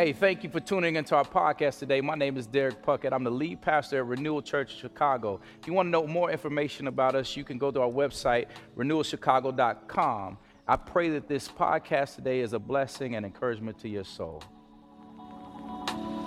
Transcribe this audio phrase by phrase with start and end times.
[0.00, 2.00] Hey, thank you for tuning into our podcast today.
[2.00, 3.12] My name is Derek Puckett.
[3.12, 5.42] I'm the lead pastor at Renewal Church Chicago.
[5.60, 8.46] If you want to know more information about us, you can go to our website,
[8.78, 10.38] renewalchicago.com.
[10.66, 14.42] I pray that this podcast today is a blessing and encouragement to your soul.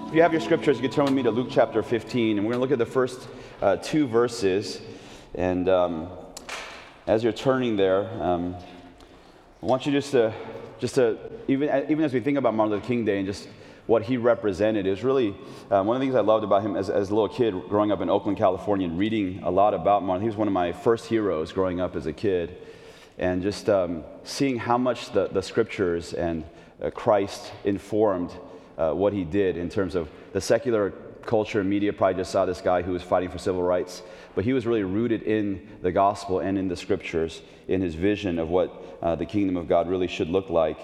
[0.07, 2.45] If you have your scriptures, you can turn with me to Luke chapter 15, and
[2.45, 3.27] we're going to look at the first
[3.59, 4.81] uh, two verses.
[5.33, 6.09] And um,
[7.07, 8.55] as you're turning there, um,
[9.63, 10.31] I want you just to,
[10.77, 11.17] just to
[11.47, 13.47] even, even as we think about Martin Luther King Day and just
[13.85, 15.35] what he represented, is really
[15.69, 17.91] uh, one of the things I loved about him as, as a little kid growing
[17.91, 20.21] up in Oakland, California, and reading a lot about Martin.
[20.21, 22.57] He was one of my first heroes growing up as a kid.
[23.17, 26.45] And just um, seeing how much the, the scriptures and
[26.81, 28.31] uh, Christ informed
[28.77, 30.91] uh, what he did in terms of the secular
[31.25, 34.01] culture and media probably just saw this guy who was fighting for civil rights,
[34.35, 38.39] but he was really rooted in the gospel and in the scriptures, in his vision
[38.39, 40.79] of what uh, the kingdom of God really should look like.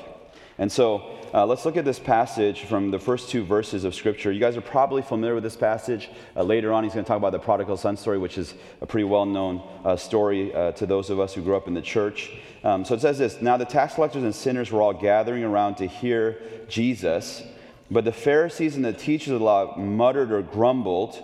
[0.59, 4.29] And so uh, let's look at this passage from the first two verses of Scripture.
[4.29, 6.09] You guys are probably familiar with this passage.
[6.35, 8.85] Uh, later on, he's going to talk about the prodigal son story, which is a
[8.85, 11.81] pretty well known uh, story uh, to those of us who grew up in the
[11.81, 12.33] church.
[12.63, 15.75] Um, so it says this Now the tax collectors and sinners were all gathering around
[15.75, 17.41] to hear Jesus.
[17.89, 21.23] But the Pharisees and the teachers of the law muttered or grumbled,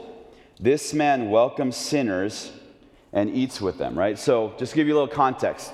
[0.62, 2.54] This man welcomes sinners
[3.12, 4.18] and eats with them, right?
[4.18, 5.74] So, just give you a little context.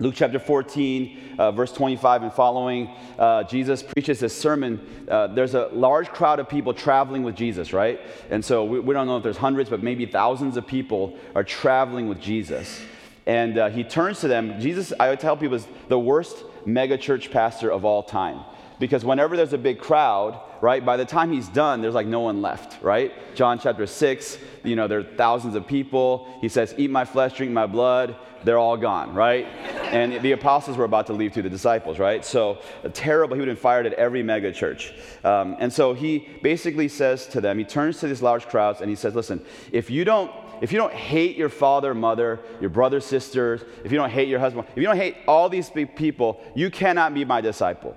[0.00, 4.80] Luke chapter 14, uh, verse 25 and following, uh, Jesus preaches this sermon.
[5.06, 8.00] Uh, there's a large crowd of people traveling with Jesus, right?
[8.30, 11.44] And so we, we, don't know if there's hundreds, but maybe thousands of people are
[11.44, 12.80] traveling with Jesus.
[13.26, 14.58] And uh, he turns to them.
[14.58, 18.40] Jesus, I would tell people, is the worst mega church pastor of all time
[18.80, 22.20] because whenever there's a big crowd, right, by the time he's done, there's like no
[22.20, 23.12] one left, right?
[23.36, 26.26] John chapter 6, you know, there are thousands of people.
[26.40, 28.16] He says, Eat my flesh, drink my blood.
[28.42, 29.46] They're all gone, right?
[29.90, 32.24] and the apostles were about to leave to the disciples, right?
[32.24, 32.58] So
[32.92, 33.34] terrible.
[33.34, 34.94] He would have been fired at every mega church.
[35.24, 38.88] Um, and so he basically says to them, he turns to these large crowds and
[38.88, 43.06] he says, Listen, if you don't if you don't hate your father, mother, your brothers,
[43.06, 46.70] sisters, if you don't hate your husband, if you don't hate all these people, you
[46.70, 47.96] cannot be my disciple.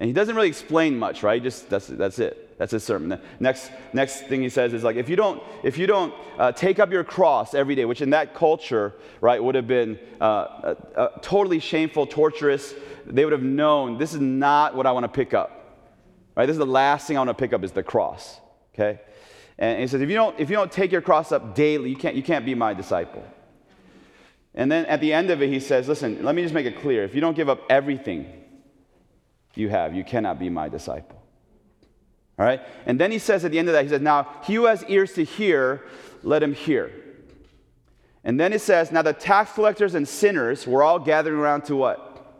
[0.00, 1.42] And he doesn't really explain much, right?
[1.42, 2.56] Just that's, that's it.
[2.56, 3.10] That's his sermon.
[3.10, 6.52] The next, next thing he says is like, if you don't, if you don't uh,
[6.52, 10.74] take up your cross every day, which in that culture, right, would have been uh,
[11.20, 12.74] totally shameful, torturous,
[13.06, 15.76] they would have known this is not what I want to pick up,
[16.34, 16.46] right?
[16.46, 18.40] This is the last thing I want to pick up is the cross,
[18.74, 19.00] okay?
[19.58, 21.96] And he says, if you don't, if you don't take your cross up daily, you
[21.96, 23.22] can't, you can't be my disciple.
[24.54, 26.80] And then at the end of it, he says, listen, let me just make it
[26.80, 27.04] clear.
[27.04, 28.39] If you don't give up everything,
[29.54, 29.94] you have.
[29.94, 31.20] You cannot be my disciple.
[32.38, 32.60] All right?
[32.86, 34.84] And then he says at the end of that, he says, Now, he who has
[34.84, 35.84] ears to hear,
[36.22, 36.90] let him hear.
[38.24, 41.76] And then it says, Now the tax collectors and sinners were all gathering around to
[41.76, 42.34] what?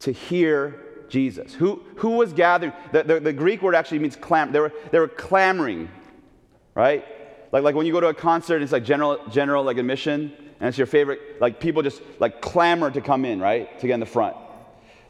[0.00, 1.54] To hear Jesus.
[1.54, 2.72] Who, who was gathering?
[2.92, 4.52] The, the, the Greek word actually means clam.
[4.52, 5.88] They were, they were clamoring,
[6.74, 7.04] right?
[7.52, 10.68] Like, like when you go to a concert, it's like general, general like admission, and
[10.68, 13.78] it's your favorite, like people just like clamor to come in, right?
[13.80, 14.36] To get in the front.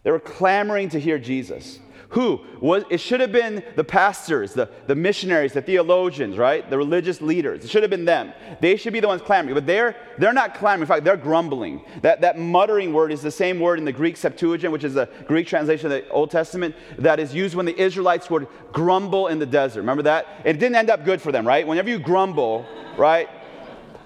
[0.03, 1.78] They were clamoring to hear Jesus.
[2.11, 2.41] Who?
[2.61, 6.69] Was, it should have been the pastors, the, the missionaries, the theologians, right?
[6.69, 7.65] The religious leaders.
[7.65, 8.33] It should have been them.
[8.61, 9.55] They should be the ones clamoring.
[9.55, 10.83] But they're, they're not clamoring.
[10.83, 11.83] In fact, they're grumbling.
[12.03, 15.09] That, that muttering word is the same word in the Greek Septuagint, which is the
[15.28, 19.38] Greek translation of the Old Testament, that is used when the Israelites would grumble in
[19.38, 19.81] the desert.
[19.81, 20.27] Remember that?
[20.44, 21.65] It didn't end up good for them, right?
[21.65, 22.67] Whenever you grumble,
[22.99, 23.28] right?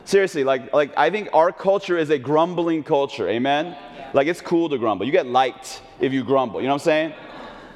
[0.04, 3.30] Seriously, like, like I think our culture is a grumbling culture.
[3.30, 3.74] Amen?
[4.14, 5.04] Like it's cool to grumble.
[5.04, 6.60] You get liked if you grumble.
[6.60, 7.14] You know what I'm saying?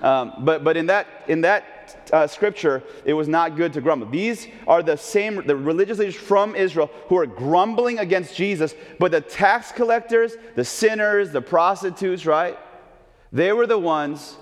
[0.02, 4.08] Um, but but in that in that uh, scripture, it was not good to grumble.
[4.08, 8.74] These are the same the religious leaders from Israel who are grumbling against Jesus.
[9.00, 12.56] But the tax collectors, the sinners, the prostitutes, right?
[13.32, 14.36] They were the ones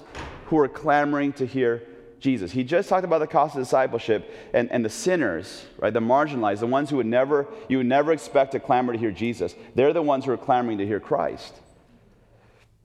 [0.46, 1.82] who were clamoring to hear
[2.20, 2.52] Jesus.
[2.52, 5.92] He just talked about the cost of discipleship and, and the sinners, right?
[5.92, 9.10] The marginalized, the ones who would never, you would never expect to clamor to hear
[9.10, 9.54] Jesus.
[9.74, 11.54] They're the ones who are clamoring to hear Christ.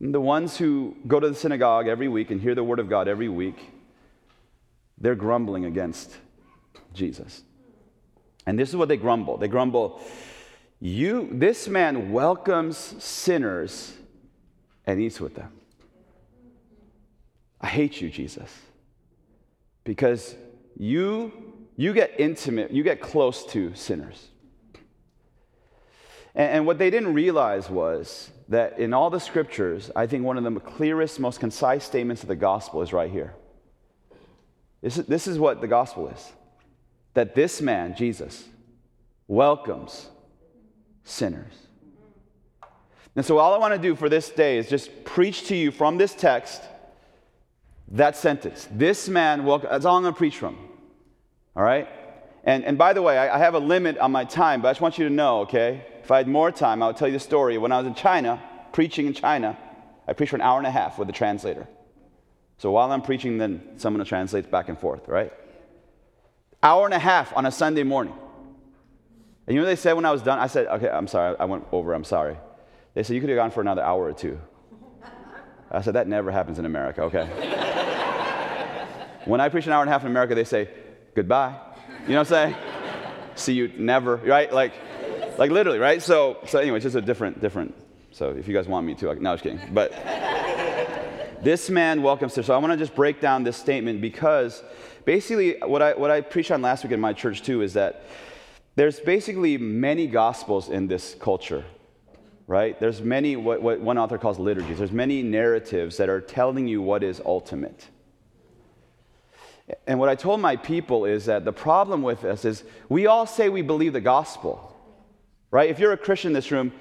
[0.04, 3.08] The ones who go to the synagogue every week and hear the word of God
[3.08, 3.72] every week,
[4.98, 6.18] they're grumbling against
[6.92, 7.44] Jesus.
[8.48, 9.38] And this is what they grumble.
[9.38, 10.02] They grumble,
[10.80, 13.94] you this man welcomes sinners
[14.88, 15.52] and eats with them.
[17.62, 18.52] I hate you, Jesus.
[19.84, 20.36] Because
[20.78, 21.32] you
[21.78, 24.30] you get intimate, you get close to sinners.
[26.34, 30.38] And, and what they didn't realize was that in all the scriptures, I think one
[30.38, 33.34] of the clearest, most concise statements of the gospel is right here.
[34.82, 36.32] This is, this is what the gospel is
[37.14, 38.46] that this man, Jesus,
[39.28, 40.10] welcomes
[41.04, 41.54] sinners.
[43.16, 45.72] And so, all I want to do for this day is just preach to you
[45.72, 46.62] from this text
[47.90, 48.68] That sentence.
[48.72, 50.58] This man, welcome, that's all I'm going to preach from.
[51.56, 51.88] All right?
[52.44, 54.72] And, and by the way, I, I have a limit on my time, but I
[54.72, 55.86] just want you to know, okay?
[56.04, 57.58] If I had more time, I would tell you the story.
[57.58, 58.42] When I was in China,
[58.74, 59.58] preaching in China,
[60.08, 61.68] I preached for an hour and a half with a translator.
[62.58, 65.34] So while I'm preaching, then someone translates back and forth, right?
[66.62, 68.14] Hour and a half on a Sunday morning.
[69.48, 70.38] And you know they said when I was done?
[70.38, 72.38] I said, okay, I'm sorry, I went over, I'm sorry.
[72.94, 74.40] They said, you could have gone for another hour or two.
[75.72, 77.26] I said, that never happens in America, okay?
[79.26, 80.70] when I preach an hour and a half in America, they say,
[81.16, 81.58] goodbye.
[82.04, 82.56] You know what I'm saying?
[83.36, 84.52] See you never, right?
[84.52, 84.74] Like,
[85.38, 86.02] like literally, right?
[86.02, 87.74] So, so anyway, it's just a different, different.
[88.12, 89.60] So if you guys want me to, I, no, was kidding.
[89.74, 89.92] But
[91.42, 92.44] this man welcomes to.
[92.44, 94.64] So I want to just break down this statement because
[95.06, 98.04] basically what I, what I preached on last week in my church too is that
[98.76, 101.64] there's basically many gospels in this culture
[102.48, 106.68] right there's many what, what one author calls liturgies there's many narratives that are telling
[106.68, 107.88] you what is ultimate
[109.88, 113.26] and what i told my people is that the problem with us is we all
[113.26, 114.71] say we believe the gospel
[115.52, 116.72] right if you're a christian in this room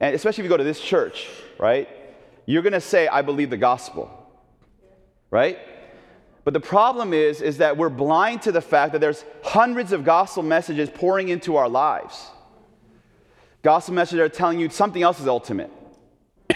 [0.00, 1.28] and especially if you go to this church
[1.58, 1.88] right
[2.44, 4.10] you're going to say i believe the gospel
[5.30, 5.58] right
[6.48, 10.02] but the problem is, is that we're blind to the fact that there's hundreds of
[10.02, 12.26] gospel messages pouring into our lives.
[13.62, 15.70] Gospel messages are telling you something else is ultimate.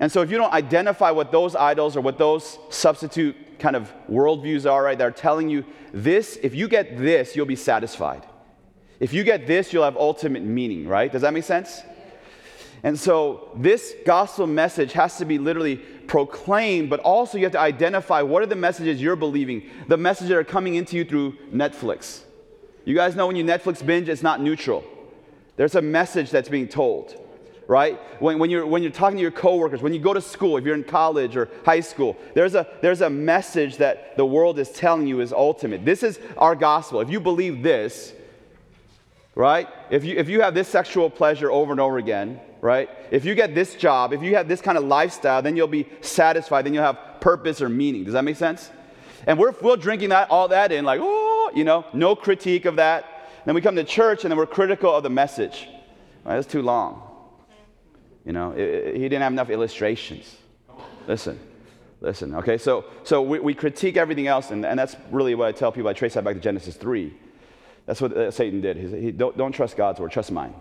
[0.00, 3.92] and so if you don't identify what those idols or what those substitute kind of
[4.10, 8.26] worldviews are, right, they're telling you this, if you get this, you'll be satisfied.
[9.00, 11.10] If you get this, you'll have ultimate meaning, right?
[11.10, 11.82] Does that make sense?
[12.82, 17.60] And so this gospel message has to be literally proclaimed, but also you have to
[17.60, 21.32] identify what are the messages you're believing, the messages that are coming into you through
[21.52, 22.20] Netflix.
[22.84, 24.84] You guys know when you Netflix binge, it's not neutral.
[25.56, 27.16] There's a message that's being told,
[27.66, 27.98] right?
[28.20, 30.64] When, when, you're, when you're talking to your coworkers, when you go to school, if
[30.64, 34.70] you're in college or high school, there's a, there's a message that the world is
[34.70, 35.86] telling you is ultimate.
[35.86, 37.00] This is our gospel.
[37.00, 38.12] If you believe this,
[39.34, 39.68] right?
[39.90, 42.88] If you, if you have this sexual pleasure over and over again, right?
[43.10, 45.86] If you get this job, if you have this kind of lifestyle, then you'll be
[46.00, 48.04] satisfied, then you'll have purpose or meaning.
[48.04, 48.70] Does that make sense?
[49.26, 52.76] And we're, we're drinking that, all that in, like, oh, you know, no critique of
[52.76, 53.28] that.
[53.44, 55.68] Then we come to church and then we're critical of the message.
[56.24, 57.02] Right, that's too long.
[58.24, 60.34] You know, it, it, he didn't have enough illustrations.
[61.06, 61.38] Listen,
[62.00, 62.56] listen, okay?
[62.56, 65.90] So, so we, we critique everything else, and, and that's really what I tell people.
[65.90, 67.12] I trace that back to Genesis 3.
[67.86, 68.76] That's what uh, Satan did.
[68.76, 70.54] He said, he, don't, don't trust God's word, trust mine.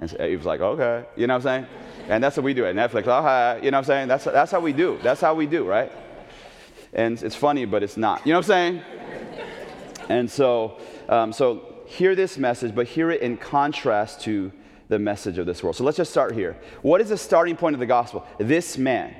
[0.00, 1.66] And he was like, okay, you know what I'm saying?
[2.08, 3.06] And that's what we do at Netflix.
[3.06, 3.56] Oh, hi.
[3.56, 4.08] You know what I'm saying?
[4.08, 4.98] That's, that's how we do.
[5.02, 5.92] That's how we do, right?
[6.92, 8.24] And it's funny, but it's not.
[8.26, 8.82] You know what I'm saying?
[10.08, 10.78] And so,
[11.08, 14.52] um, so hear this message, but hear it in contrast to
[14.88, 15.76] the message of this world.
[15.76, 16.56] So let's just start here.
[16.82, 18.26] What is the starting point of the gospel?
[18.38, 19.14] This man.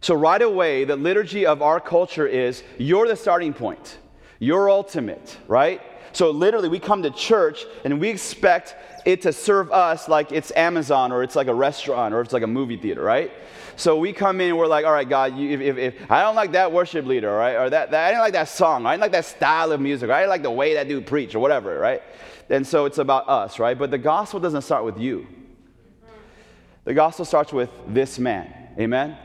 [0.00, 3.98] So right away, the liturgy of our culture is you're the starting point.
[4.38, 5.80] You're ultimate, right?
[6.14, 10.52] So literally, we come to church and we expect it to serve us like it's
[10.52, 13.32] Amazon or it's like a restaurant or it's like a movie theater, right?
[13.76, 16.22] So we come in and we're like, all right, God, you, if, if, if, I
[16.22, 17.56] don't like that worship leader, right?
[17.56, 20.08] Or that, that I didn't like that song, I didn't like that style of music,
[20.08, 22.00] I didn't like the way that dude preached or whatever, right?
[22.48, 23.76] And so it's about us, right?
[23.76, 25.26] But the gospel doesn't start with you.
[26.84, 29.16] The gospel starts with this man, amen?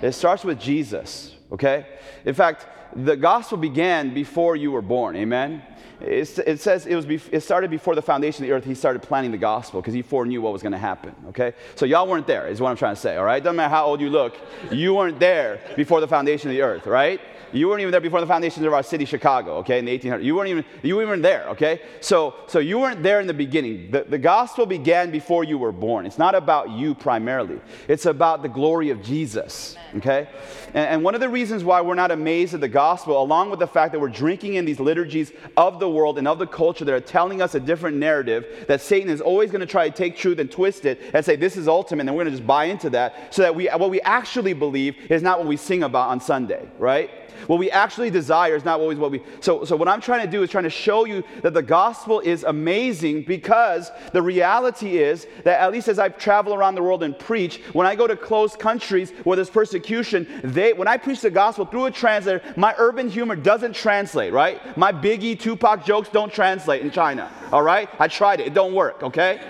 [0.00, 1.86] It starts with Jesus, okay?
[2.24, 2.66] In fact,
[3.04, 5.62] the gospel began before you were born, amen?
[6.00, 8.64] It, says it, was it started before the foundation of the earth.
[8.64, 11.14] He started planning the gospel because he foreknew what was going to happen.
[11.28, 11.54] Okay?
[11.74, 13.42] So y'all weren't there, is what I'm trying to say, all right?
[13.42, 14.36] Doesn't matter how old you look,
[14.70, 17.20] you weren't there before the foundation of the earth, right?
[17.52, 20.24] You weren't even there before the foundations of our city, Chicago, okay, in the 1800s.
[20.24, 21.80] You weren't even, you weren't there, okay?
[22.00, 23.90] So, so you weren't there in the beginning.
[23.90, 26.06] The, the gospel began before you were born.
[26.06, 30.28] It's not about you primarily, it's about the glory of Jesus, okay?
[30.68, 33.60] And, and one of the reasons why we're not amazed at the gospel, along with
[33.60, 36.84] the fact that we're drinking in these liturgies of the world and of the culture
[36.84, 39.94] that are telling us a different narrative, that Satan is always going to try to
[39.94, 42.46] take truth and twist it and say, this is ultimate, and we're going to just
[42.46, 45.82] buy into that, so that we, what we actually believe is not what we sing
[45.82, 47.10] about on Sunday, right?
[47.46, 49.22] What we actually desire is not always what we.
[49.40, 52.20] So, so what I'm trying to do is trying to show you that the gospel
[52.20, 57.02] is amazing because the reality is that at least as I travel around the world
[57.02, 61.20] and preach, when I go to closed countries where there's persecution, they when I preach
[61.20, 64.76] the gospel through a translator, my urban humor doesn't translate, right?
[64.76, 67.30] My Biggie, Tupac jokes don't translate in China.
[67.52, 67.88] All right?
[67.98, 68.48] I tried it.
[68.48, 69.40] It don't work, okay?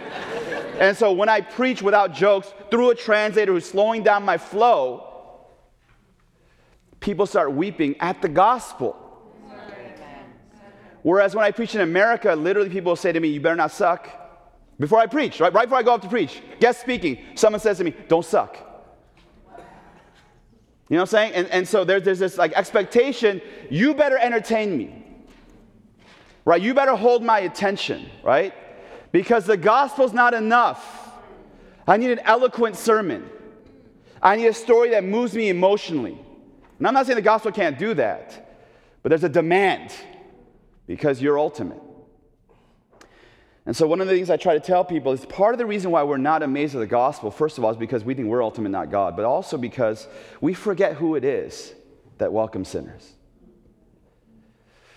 [0.79, 5.16] and so when I preach without jokes through a translator who's slowing down my flow,
[7.07, 8.97] people start weeping at the gospel.
[11.03, 14.11] Whereas when I preach in America, literally people say to me, You better not suck.
[14.81, 15.53] Before I preach, right?
[15.53, 18.59] Right before I go up to preach, guest speaking, someone says to me, Don't suck.
[20.89, 21.33] You know what I'm saying?
[21.35, 25.05] And, and so there's, there's this like expectation, you better entertain me.
[26.45, 26.61] Right?
[26.61, 28.53] You better hold my attention, right?
[29.13, 31.09] Because the gospel's not enough.
[31.87, 33.31] I need an eloquent sermon.
[34.21, 36.26] I need a story that moves me emotionally.
[36.79, 38.59] And I'm not saying the gospel can't do that,
[39.03, 39.93] but there's a demand
[40.87, 41.81] because you're ultimate.
[43.65, 45.67] And so, one of the things I try to tell people is part of the
[45.67, 48.29] reason why we're not amazed at the gospel, first of all, is because we think
[48.29, 50.07] we're ultimate, not God, but also because
[50.41, 51.75] we forget who it is
[52.19, 53.13] that welcomes sinners.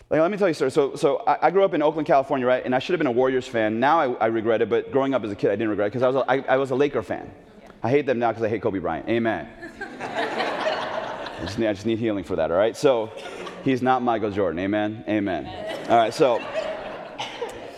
[0.09, 0.71] Like, let me tell you story.
[0.71, 2.63] So, so I, I, grew up in Oakland, California, right?
[2.65, 3.79] And I should have been a Warriors fan.
[3.79, 5.93] Now I, I regret it, but growing up as a kid, I didn't regret it
[5.93, 7.31] because I, was I, I was a Laker fan.
[7.83, 9.07] I hate them now because I hate Kobe Bryant.
[9.07, 9.47] Amen.
[11.39, 12.75] I, just need, I just need healing for that, all right?
[12.75, 13.11] So,
[13.63, 14.59] he's not Michael Jordan.
[14.59, 15.03] Amen.
[15.07, 15.47] Amen.
[15.89, 16.41] All right, so.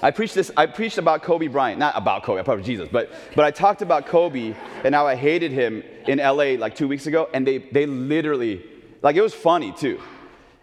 [0.03, 3.12] I preached this, I preached about Kobe Bryant, not about Kobe, I probably Jesus, but,
[3.36, 7.06] but I talked about Kobe and how I hated him in LA like two weeks
[7.06, 8.65] ago, and they, they literally,
[9.03, 10.01] like it was funny too,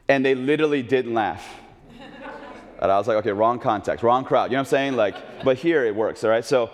[0.08, 1.48] and they literally didn't laugh.
[2.80, 4.50] And I was like, okay, wrong context, wrong crowd.
[4.50, 4.96] You know what I'm saying?
[4.96, 6.44] Like, but here it works, all right?
[6.44, 6.70] So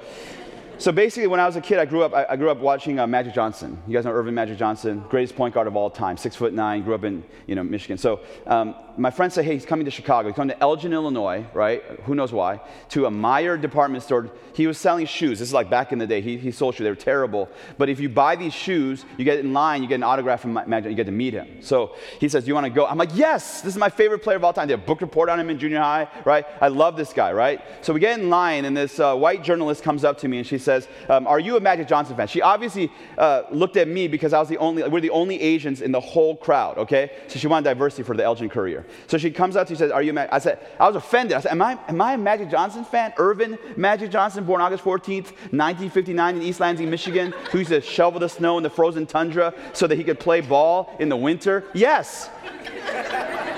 [0.79, 2.13] so basically, when I was a kid, I grew up.
[2.15, 3.81] I, grew up watching uh, Magic Johnson.
[3.87, 6.83] You guys know Earvin Magic Johnson, greatest point guard of all time, six foot nine.
[6.83, 7.99] Grew up in you know Michigan.
[7.99, 10.29] So um, my friend said, "Hey, he's coming to Chicago.
[10.29, 11.83] He's coming to Elgin, Illinois, right?
[12.05, 12.61] Who knows why?
[12.91, 14.31] To a Meijer department store.
[14.53, 15.39] He was selling shoes.
[15.41, 16.21] This is like back in the day.
[16.21, 16.85] He, he sold shoes.
[16.85, 17.49] They were terrible.
[17.77, 19.83] But if you buy these shoes, you get in line.
[19.83, 20.91] You get an autograph from Magic.
[20.91, 21.63] You get to meet him.
[21.63, 23.61] So he says, "Do you want to go?" I'm like, "Yes.
[23.63, 25.51] This is my favorite player of all time." They have a book report on him
[25.51, 26.47] in junior high, right?
[26.61, 27.61] I love this guy, right?
[27.83, 30.47] So we get in line, and this uh, white journalist comes up to me and
[30.47, 32.29] she says, um, "Are you a Magic Johnson fan?
[32.29, 35.81] She obviously uh, looked at me because I was the only, we're the only Asians
[35.83, 37.11] in the whole crowd, okay?
[37.29, 38.84] So she wanted diversity for the Elgin Courier.
[39.07, 40.33] So she comes up to me, and says, Are you Magic?
[40.33, 41.37] I said, I was offended.
[41.37, 43.13] I said, Am I, am I a Magic Johnson fan?
[43.19, 48.21] Earvin Magic Johnson, born August 14th, 1959 in East Lansing, Michigan, who used to shovel
[48.21, 51.65] the snow in the frozen tundra so that he could play ball in the winter?
[51.75, 52.31] Yes.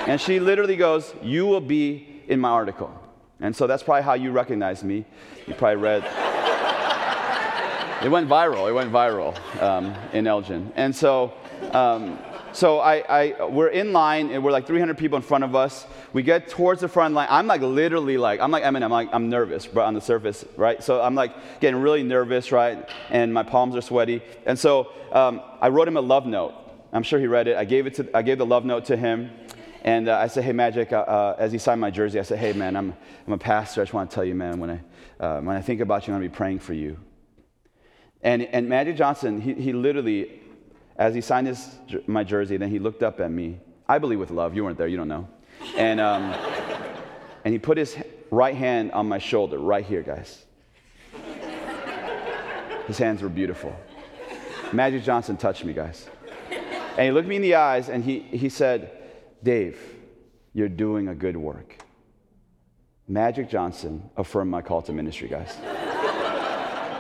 [0.07, 2.93] and she literally goes, You will be in my article.
[3.41, 5.05] And so that's probably how you recognize me.
[5.47, 6.05] You probably read.
[8.03, 8.69] It went viral.
[8.69, 10.71] It went viral um, in Elgin.
[10.77, 11.33] And so,
[11.73, 12.19] um,
[12.57, 15.87] so I, I, we're in line, and we're like 300 people in front of us.
[16.15, 17.29] We get towards the front line.
[17.31, 20.43] I'm like literally like, I'm like Eminem, I'm like, I'm nervous, but on the surface,
[20.57, 20.83] right?
[20.83, 22.89] So I'm like getting really nervous, right?
[23.11, 24.23] And my palms are sweaty.
[24.47, 26.55] And so um, I wrote him a love note.
[26.95, 27.59] I'm sure he read it.
[27.59, 29.31] I gave, it to, I gave the love note to him.
[29.83, 32.39] And uh, I said, hey, Magic, uh, uh, as he signed my jersey, I said,
[32.39, 32.97] hey, man, I'm,
[33.27, 33.83] I'm a pastor.
[33.83, 36.15] I just want to tell you, man, when I, uh, when I think about you,
[36.15, 36.97] I'm going to be praying for you.
[38.23, 40.41] And, and Magic Johnson, he, he literally,
[40.99, 41.69] as he signed his,
[42.07, 43.61] my jersey, then he looked up at me.
[43.89, 44.55] I believe with love.
[44.55, 45.29] You weren't there, you don't know.
[45.77, 46.23] And, um,
[47.45, 47.97] and he put his
[48.31, 50.45] right hand on my shoulder, right here, guys.
[52.87, 53.75] His hands were beautiful.
[54.73, 56.09] Magic Johnson touched me, guys.
[56.51, 58.91] And he looked me in the eyes and he, he said,
[59.43, 59.79] Dave,
[60.55, 61.77] you're doing a good work.
[63.09, 65.57] Magic Johnson affirmed my call to ministry, guys.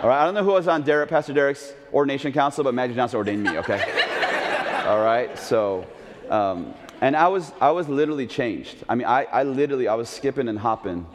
[0.02, 2.96] All right, I don't know who was on Derek, Pastor Derek's ordination council, but Magic
[2.96, 3.82] Johnson ordained me, okay?
[4.86, 5.86] All right, so,
[6.28, 8.84] um, and I was, I was literally changed.
[8.90, 11.06] I mean, I, I literally, I was skipping and hopping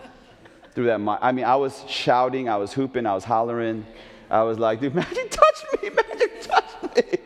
[0.74, 1.20] through that.
[1.22, 3.86] I mean, I was shouting, I was hooping, I was hollering.
[4.32, 7.20] I was like, dude, Magic touch me, Magic touch me.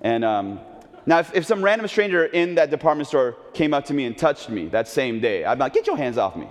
[0.00, 0.60] And um,
[1.04, 4.16] now, if, if some random stranger in that department store came up to me and
[4.16, 6.48] touched me that same day, I'd be like, get your hands off me.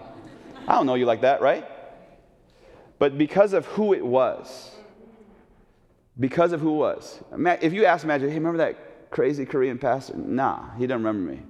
[0.67, 1.67] I don't know you like that, right?
[3.03, 4.71] But because of who it was.
[6.17, 7.21] Because of who it was.
[7.61, 10.15] If you ask Magic, hey, remember that crazy Korean pastor?
[10.15, 11.41] Nah, he doesn't remember me.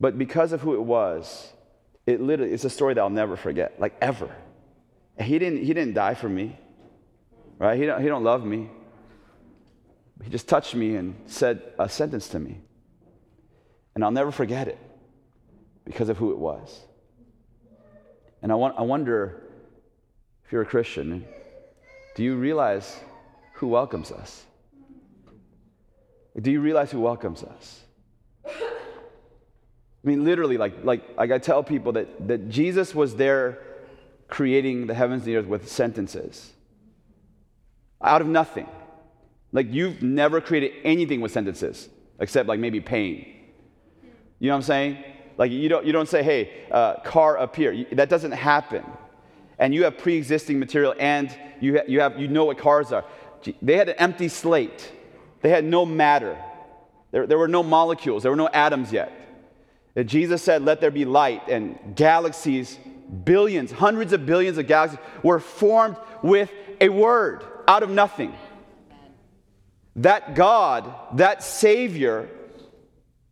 [0.00, 1.52] But because of who it was,
[2.06, 4.34] it literally, it's a story that I'll never forget, like ever.
[5.20, 6.58] He didn't, he didn't die for me,
[7.58, 7.78] right?
[7.78, 8.70] He don't, he don't love me.
[10.24, 12.62] He just touched me and said a sentence to me.
[13.94, 14.78] And I'll never forget it
[15.84, 16.80] because of who it was.
[18.40, 19.42] And I, want, I wonder
[20.52, 21.24] you're a Christian,
[22.14, 23.00] do you realize
[23.54, 24.44] who welcomes us?
[26.40, 27.80] Do you realize who welcomes us?
[28.44, 33.58] I mean, literally, like, like, like I tell people that, that Jesus was there
[34.28, 36.52] creating the heavens and the earth with sentences
[38.02, 38.66] out of nothing.
[39.52, 43.26] Like, you've never created anything with sentences except, like, maybe pain.
[44.38, 45.04] You know what I'm saying?
[45.38, 47.86] Like, you don't, you don't say, hey, uh, car appear.
[47.92, 48.84] That doesn't happen
[49.58, 53.04] and you have pre-existing material and you, ha- you, have, you know what cars are.
[53.60, 54.92] They had an empty slate.
[55.40, 56.36] They had no matter.
[57.10, 58.22] There, there were no molecules.
[58.22, 59.12] There were no atoms yet.
[59.94, 62.78] And Jesus said, let there be light and galaxies,
[63.24, 68.34] billions, hundreds of billions of galaxies were formed with a word out of nothing.
[69.96, 72.28] that God, that Savior,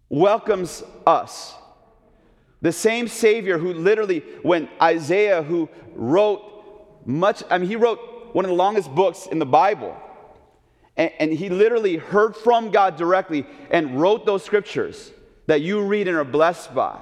[0.08, 1.54] welcomes us.
[2.62, 8.44] The same Savior who literally, when Isaiah, who wrote much, I mean, he wrote one
[8.44, 9.96] of the longest books in the Bible,
[10.96, 15.10] and, and he literally heard from God directly and wrote those scriptures
[15.46, 17.00] that you read and are blessed by.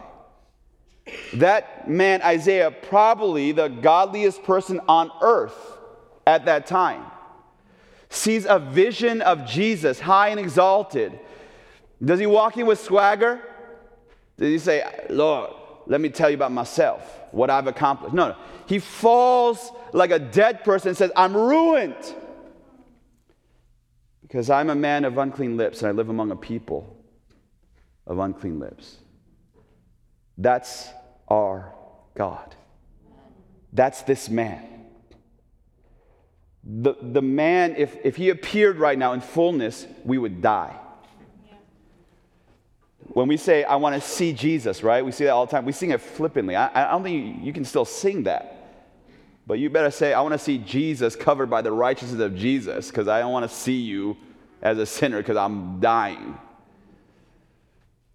[1.34, 5.78] That man, Isaiah, probably the godliest person on earth
[6.26, 7.04] at that time,
[8.10, 11.18] sees a vision of Jesus high and exalted.
[12.02, 13.42] Does he walk in with swagger?
[14.38, 15.50] Does he say, Lord,
[15.86, 17.02] let me tell you about myself,
[17.32, 18.14] what I've accomplished?
[18.14, 18.36] No, no.
[18.66, 22.14] He falls like a dead person and says, I'm ruined
[24.22, 26.96] because I'm a man of unclean lips and I live among a people
[28.06, 28.98] of unclean lips.
[30.36, 30.88] That's
[31.26, 31.74] our
[32.14, 32.54] God.
[33.72, 34.64] That's this man.
[36.62, 40.78] The, the man, if, if he appeared right now in fullness, we would die.
[43.08, 45.04] When we say, I want to see Jesus, right?
[45.04, 45.64] We see that all the time.
[45.64, 46.56] We sing it flippantly.
[46.56, 48.54] I, I don't think you, can still sing that.
[49.46, 52.88] But you better say, I want to see Jesus covered by the righteousness of Jesus
[52.88, 54.16] because I don't want to see you
[54.60, 56.36] as a sinner because I'm dying.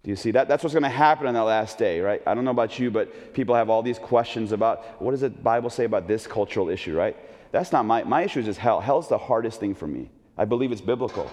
[0.04, 0.48] Do you see that?
[0.48, 2.22] That's what's going to happen on that last day, right?
[2.26, 5.30] I don't know about you, but people have all these questions about what does the
[5.30, 7.16] Bible say about this cultural issue, right?
[7.52, 8.80] That's not my, my issue is just hell.
[8.80, 10.10] Hell's the hardest thing for me.
[10.36, 11.30] I believe it's biblical.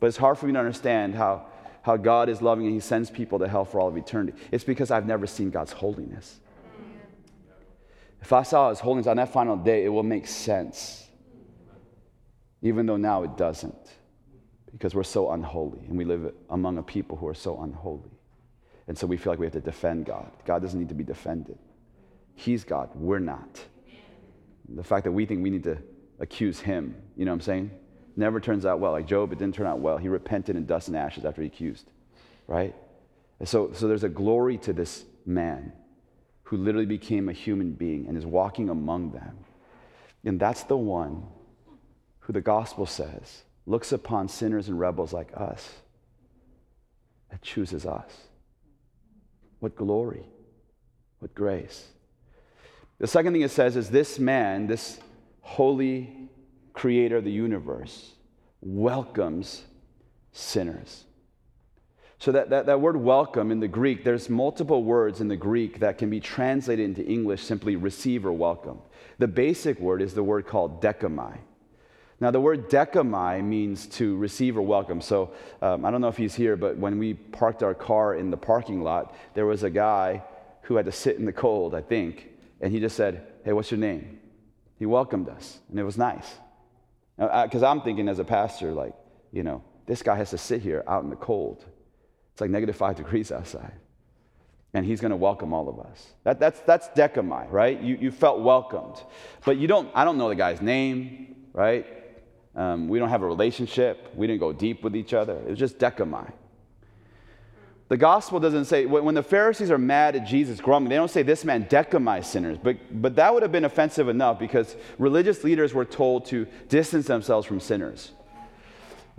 [0.00, 1.46] But it's hard for me to understand how,
[1.82, 4.38] how God is loving and He sends people to hell for all of eternity.
[4.50, 6.40] It's because I've never seen God's holiness.
[8.20, 11.06] If I saw His holiness on that final day, it will make sense.
[12.62, 13.74] Even though now it doesn't
[14.72, 18.10] because we're so unholy and we live among a people who are so unholy.
[18.86, 20.30] And so we feel like we have to defend God.
[20.44, 21.58] God doesn't need to be defended.
[22.34, 23.60] He's God, we're not.
[24.68, 25.78] The fact that we think we need to
[26.20, 27.70] accuse him, you know what I'm saying?
[28.18, 28.90] Never turns out well.
[28.90, 29.96] Like Job, it didn't turn out well.
[29.96, 31.88] He repented in dust and ashes after he accused,
[32.48, 32.74] right?
[33.38, 35.72] And so, so there's a glory to this man
[36.42, 39.38] who literally became a human being and is walking among them.
[40.24, 41.28] And that's the one
[42.18, 45.74] who the gospel says looks upon sinners and rebels like us
[47.30, 48.10] and chooses us.
[49.60, 50.24] What glory,
[51.20, 51.86] what grace.
[52.98, 54.98] The second thing it says is this man, this
[55.40, 56.28] holy
[56.78, 58.12] creator of the universe,
[58.60, 59.62] welcomes
[60.32, 61.04] sinners.
[62.20, 65.78] So, that, that, that word welcome in the Greek, there's multiple words in the Greek
[65.80, 68.80] that can be translated into English simply receive or welcome.
[69.18, 71.38] The basic word is the word called dechomai.
[72.20, 75.00] Now, the word dechomai means to receive or welcome.
[75.00, 78.30] So, um, I don't know if he's here, but when we parked our car in
[78.30, 80.24] the parking lot, there was a guy
[80.62, 82.28] who had to sit in the cold, I think,
[82.60, 84.18] and he just said, Hey, what's your name?
[84.76, 86.26] He welcomed us, and it was nice.
[87.18, 88.94] Because I'm thinking as a pastor, like,
[89.32, 91.64] you know, this guy has to sit here out in the cold.
[92.32, 93.72] It's like negative five degrees outside.
[94.74, 96.12] And he's going to welcome all of us.
[96.24, 97.80] That, that's, that's dechomai, right?
[97.80, 99.02] You, you felt welcomed.
[99.44, 101.86] But you don't, I don't know the guy's name, right?
[102.54, 104.10] Um, we don't have a relationship.
[104.14, 105.36] We didn't go deep with each other.
[105.36, 106.32] It was just dechomai.
[107.88, 111.22] The gospel doesn't say, when the Pharisees are mad at Jesus grumbling, they don't say
[111.22, 112.58] this man dechomai sinners.
[112.62, 117.06] But, but that would have been offensive enough because religious leaders were told to distance
[117.06, 118.12] themselves from sinners.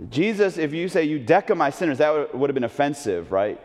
[0.08, 3.60] Jesus, if you say you dechomai sinners, that would, would have been offensive, right?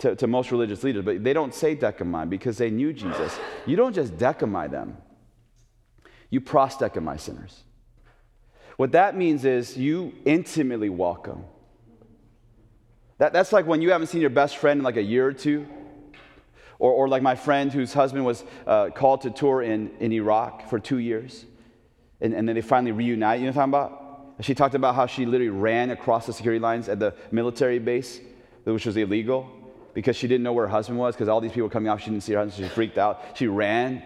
[0.00, 1.02] To, to, most religious leaders.
[1.02, 3.36] But they don't say dechomai because they knew Jesus.
[3.64, 4.98] You don't just dechomai them,
[6.28, 7.62] you prosdechomai sinners.
[8.76, 11.46] What that means is you intimately welcome.
[13.18, 15.32] That, that's like when you haven't seen your best friend in like a year or
[15.32, 15.66] two.
[16.78, 20.68] Or, or like my friend whose husband was uh, called to tour in, in Iraq
[20.68, 21.46] for two years.
[22.20, 23.40] And, and then they finally reunite.
[23.40, 24.44] You know what I'm talking about?
[24.44, 28.20] She talked about how she literally ran across the security lines at the military base,
[28.64, 29.48] which was illegal,
[29.94, 32.02] because she didn't know where her husband was, because all these people were coming off,
[32.02, 33.22] she didn't see her husband, so she freaked out.
[33.32, 34.02] She ran,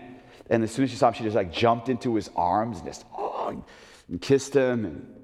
[0.48, 2.86] and as soon as she saw him, she just like jumped into his arms and
[2.86, 3.64] just, oh,
[4.08, 5.14] and kissed him and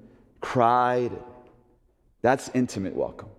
[0.41, 1.13] cried.
[2.21, 3.29] That's intimate welcome.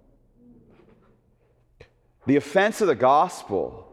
[2.28, 3.88] The offense of the gospel,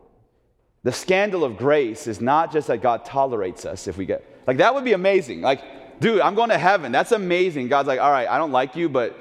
[0.83, 4.57] the scandal of grace, is not just that God tolerates us if we get, like,
[4.57, 5.39] that would be amazing.
[5.39, 6.91] Like, dude, I'm going to heaven.
[6.91, 7.69] That's amazing.
[7.69, 9.17] God's like, all right, I don't like you, but,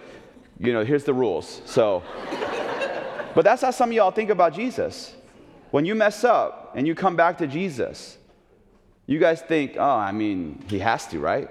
[0.59, 1.63] you know, here's the rules.
[1.65, 2.03] So,
[3.37, 5.15] but that's how some of y'all think about Jesus.
[5.71, 8.19] When you mess up and you come back to Jesus,
[9.07, 11.49] you guys think, oh, I mean, he has to, right?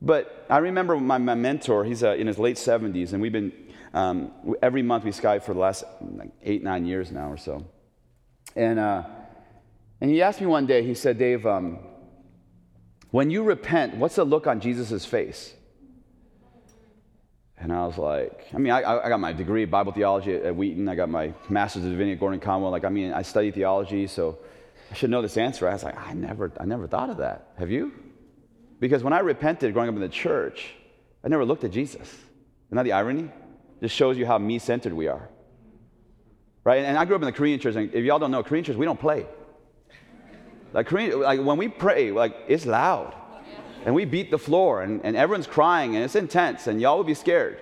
[0.00, 3.52] But I remember my, my mentor, he's uh, in his late 70s, and we've been,
[3.94, 7.66] um, every month we Skype for the last like, eight, nine years now or so.
[8.56, 9.04] And, uh,
[10.00, 11.78] and he asked me one day, he said, Dave, um,
[13.10, 15.54] when you repent, what's the look on Jesus' face?
[17.58, 20.42] And I was like, I mean, I, I got my degree in Bible theology at,
[20.42, 20.88] at Wheaton.
[20.88, 22.72] I got my master's of divinity at Gordon Conwell.
[22.72, 24.38] Like, I mean, I studied theology, so
[24.90, 25.68] I should know this answer.
[25.68, 27.52] I was like, I never, I never thought of that.
[27.58, 27.92] Have you?
[28.80, 30.74] Because when I repented growing up in the church,
[31.22, 32.02] I never looked at Jesus.
[32.02, 33.30] Isn't that the irony?
[33.82, 35.28] Just shows you how me centered we are.
[36.64, 36.84] Right?
[36.84, 38.76] And I grew up in the Korean church, and if y'all don't know, Korean church,
[38.76, 39.26] we don't play.
[40.72, 43.14] Like, Korean, like when we pray, like it's loud.
[43.84, 47.06] And we beat the floor, and, and everyone's crying, and it's intense, and y'all would
[47.06, 47.58] be scared.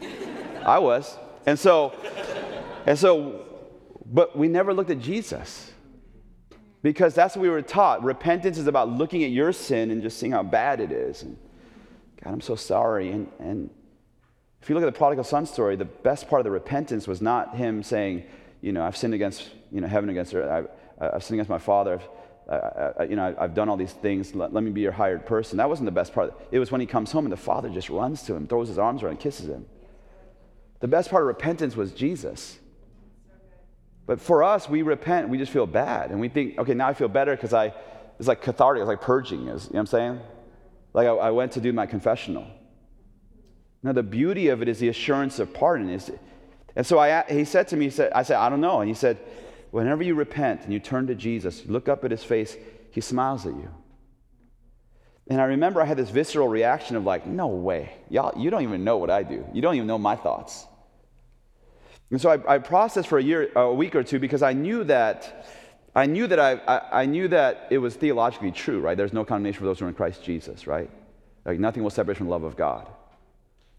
[0.64, 1.18] I was.
[1.44, 1.92] And so,
[2.86, 3.44] and so,
[4.06, 5.72] but we never looked at Jesus.
[6.82, 8.04] Because that's what we were taught.
[8.04, 11.22] Repentance is about looking at your sin and just seeing how bad it is.
[11.22, 11.36] And
[12.22, 13.10] God, I'm so sorry.
[13.10, 13.70] And, and
[14.62, 17.22] if you look at the prodigal son story, the best part of the repentance was
[17.22, 18.24] not him saying,
[18.60, 20.50] you know, I've sinned against, you know, heaven against her.
[20.50, 22.00] I've, I've sinned against my father.
[22.48, 22.54] I,
[23.00, 24.34] I, you know, I've done all these things.
[24.34, 25.58] Let, let, me be your hired person.
[25.58, 26.34] That wasn't the best part.
[26.50, 28.78] It was when he comes home and the father just runs to him, throws his
[28.78, 29.66] arms around, kisses him.
[30.80, 32.58] The best part of repentance was Jesus.
[34.06, 36.10] But for us, we repent, we just feel bad.
[36.10, 37.72] And we think, okay, now I feel better because I,
[38.18, 40.20] it's like cathartic, it's like purging, is, you know what I'm saying?
[40.92, 42.46] Like I, I went to do my confessional.
[43.86, 45.88] Now, the beauty of it is the assurance of pardon.
[45.90, 46.10] Is,
[46.74, 48.80] and so I, he said to me, he said, I said, I don't know.
[48.80, 49.16] And he said,
[49.70, 52.56] whenever you repent and you turn to Jesus, look up at his face,
[52.90, 53.70] he smiles at you.
[55.28, 57.92] And I remember I had this visceral reaction of like, no way.
[58.10, 59.46] Y'all, you don't even know what I do.
[59.52, 60.66] You don't even know my thoughts.
[62.10, 64.82] And so I, I, processed for a year, a week or two, because I knew
[64.82, 65.46] that,
[65.94, 68.96] I knew that I, I, I, knew that it was theologically true, right?
[68.96, 70.90] There's no condemnation for those who are in Christ Jesus, right?
[71.44, 72.88] Like nothing will separate from the love of God.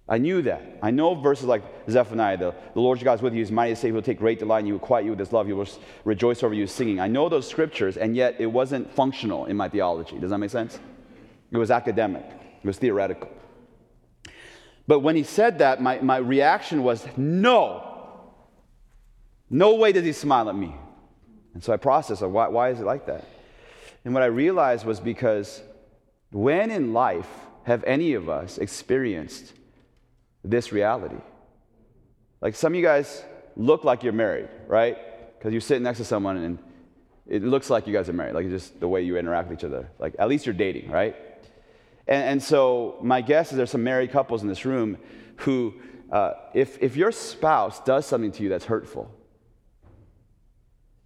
[0.09, 0.79] I knew that.
[0.81, 3.73] I know verses like Zephaniah, the, the Lord your God is with you, he's mighty
[3.73, 5.47] to save, he will take great delight in you, will quiet you with his love,
[5.47, 5.67] he will
[6.05, 6.99] rejoice over you singing.
[6.99, 10.17] I know those scriptures, and yet it wasn't functional in my theology.
[10.17, 10.79] Does that make sense?
[11.51, 13.29] It was academic, it was theoretical.
[14.87, 17.83] But when he said that, my, my reaction was, no,
[19.49, 20.73] no way does he smile at me.
[21.53, 23.25] And so I processed, why, why is it like that?
[24.05, 25.61] And what I realized was because
[26.31, 27.27] when in life
[27.63, 29.53] have any of us experienced
[30.43, 31.17] this reality?
[32.41, 33.23] Like some of you guys
[33.55, 34.97] look like you're married, right?
[35.37, 36.59] Because you're sitting next to someone and
[37.25, 39.65] it looks like you guys are married, like just the way you interact with each
[39.65, 39.89] other.
[39.99, 41.15] Like at least you're dating, right?
[42.07, 44.97] And, and so my guess is there's some married couples in this room
[45.37, 45.73] who,
[46.11, 49.11] uh, if, if your spouse does something to you that's hurtful,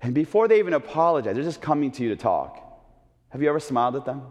[0.01, 2.57] and before they even apologize, they're just coming to you to talk.
[3.29, 4.23] Have you ever smiled at them?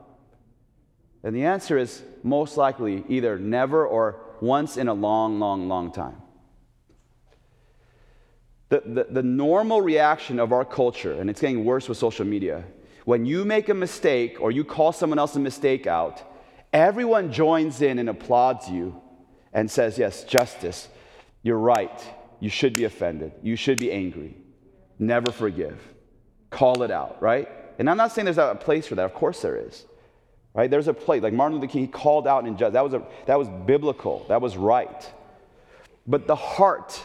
[1.22, 5.92] And the answer is most likely either never or once in a long, long, long
[5.92, 6.16] time.
[8.68, 12.64] The, the, the, normal reaction of our culture, and it's getting worse with social media,
[13.05, 16.22] when you make a mistake or you call someone else a mistake out,
[16.72, 19.00] everyone joins in and applauds you
[19.53, 20.88] and says, Yes, justice,
[21.42, 22.00] you're right.
[22.38, 23.33] You should be offended.
[23.42, 24.37] You should be angry
[25.00, 25.81] never forgive.
[26.50, 27.48] Call it out, right?
[27.79, 29.05] And I'm not saying there's not a place for that.
[29.05, 29.87] Of course there is.
[30.52, 30.70] Right?
[30.70, 31.22] There's a place.
[31.22, 32.74] Like Martin Luther King, he called out and judged.
[32.74, 34.24] That was, a, that was biblical.
[34.28, 35.12] That was right.
[36.06, 37.00] But the heart,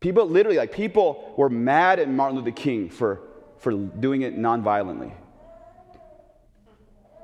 [0.00, 3.22] people literally, like people were mad at Martin Luther King for,
[3.58, 5.12] for doing it nonviolently.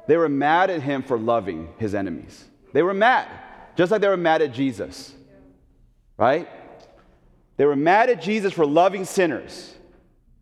[0.06, 2.44] They were mad at him for loving his enemies.
[2.72, 3.28] They were mad,
[3.76, 5.12] just like they were mad at Jesus.
[6.16, 6.48] Right?
[7.56, 9.74] They were mad at Jesus for loving sinners,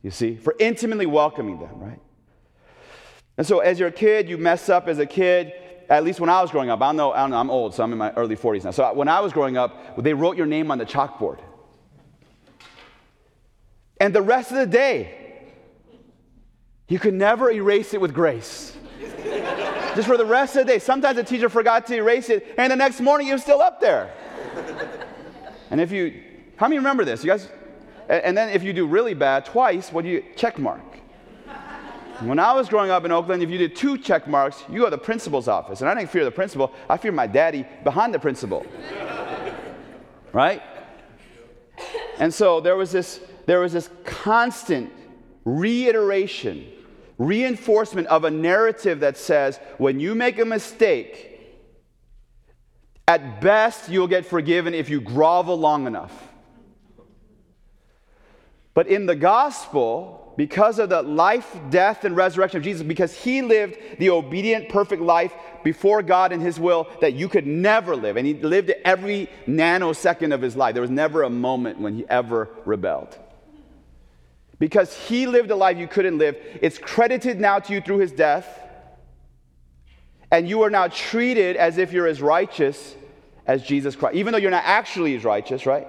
[0.03, 2.01] you see, for intimately welcoming them, right?
[3.41, 5.55] And so, as you're a kid, you mess up as a kid.
[5.89, 7.97] At least when I was growing up, I know, I I'm old, so I'm in
[7.97, 8.71] my early 40s now.
[8.71, 11.39] So, when I was growing up, they wrote your name on the chalkboard.
[13.99, 15.47] And the rest of the day,
[16.87, 18.77] you could never erase it with grace.
[19.95, 20.79] Just for the rest of the day.
[20.79, 24.13] Sometimes the teacher forgot to erase it, and the next morning was still up there.
[25.71, 26.23] And if you
[26.57, 27.25] how many remember this?
[27.25, 27.49] You guys?
[28.07, 31.00] And then if you do really bad twice, what do you check mark?
[32.21, 34.85] When I was growing up in Oakland, if you did two check marks, you go
[34.85, 35.81] to the principal's office.
[35.81, 38.67] And I didn't fear the principal, I feared my daddy behind the principal.
[40.33, 40.63] right?
[42.19, 44.93] And so there was this, there was this constant
[45.47, 46.71] reiteration,
[47.17, 51.27] reinforcement of a narrative that says when you make a mistake,
[53.09, 56.29] at best you'll get forgiven if you grovel long enough.
[58.75, 63.43] But in the gospel, because of the life, death, and resurrection of Jesus, because he
[63.43, 68.17] lived the obedient, perfect life before God and his will that you could never live,
[68.17, 70.73] and he lived every nanosecond of his life.
[70.73, 73.19] There was never a moment when he ever rebelled.
[74.59, 78.11] Because he lived a life you couldn't live, it's credited now to you through his
[78.11, 78.49] death,
[80.31, 82.97] and you are now treated as if you're as righteous
[83.47, 84.17] as Jesus Christ.
[84.17, 85.87] Even though you're not actually as righteous, right?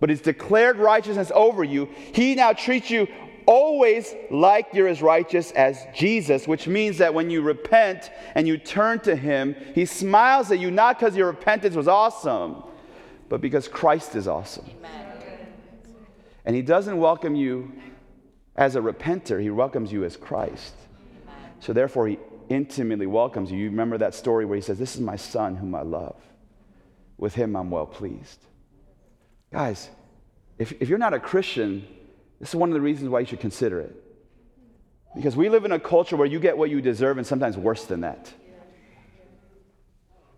[0.00, 3.08] But His declared righteousness over you, He now treats you
[3.48, 8.58] always like you're as righteous as Jesus, which means that when you repent and you
[8.58, 12.62] turn to Him, He smiles at you not because your repentance was awesome,
[13.30, 14.66] but because Christ is awesome.
[14.78, 15.06] Amen.
[16.44, 17.72] And He doesn't welcome you
[18.54, 20.74] as a repenter, He welcomes you as Christ.
[21.60, 22.18] So therefore, He
[22.50, 23.58] intimately welcomes you.
[23.58, 26.20] You remember that story where He says, This is my Son whom I love.
[27.16, 28.44] With Him I'm well pleased.
[29.52, 29.88] Guys,
[30.58, 31.86] if, if you're not a Christian,
[32.40, 33.96] this is one of the reasons why you should consider it.
[35.14, 37.84] Because we live in a culture where you get what you deserve and sometimes worse
[37.84, 38.32] than that.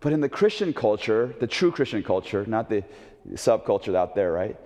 [0.01, 2.85] But in the Christian culture, the true Christian culture, not the
[3.33, 4.57] subculture out there, right?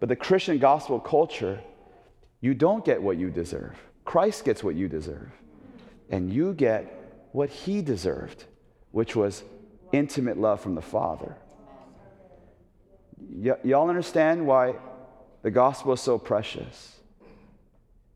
[0.00, 1.60] But the Christian gospel culture,
[2.40, 3.78] you don't get what you deserve.
[4.04, 5.30] Christ gets what you deserve.
[6.10, 8.44] And you get what he deserved,
[8.90, 9.42] which was
[9.92, 11.36] intimate love from the Father.
[13.16, 14.74] Y- y'all understand why
[15.42, 16.96] the gospel is so precious.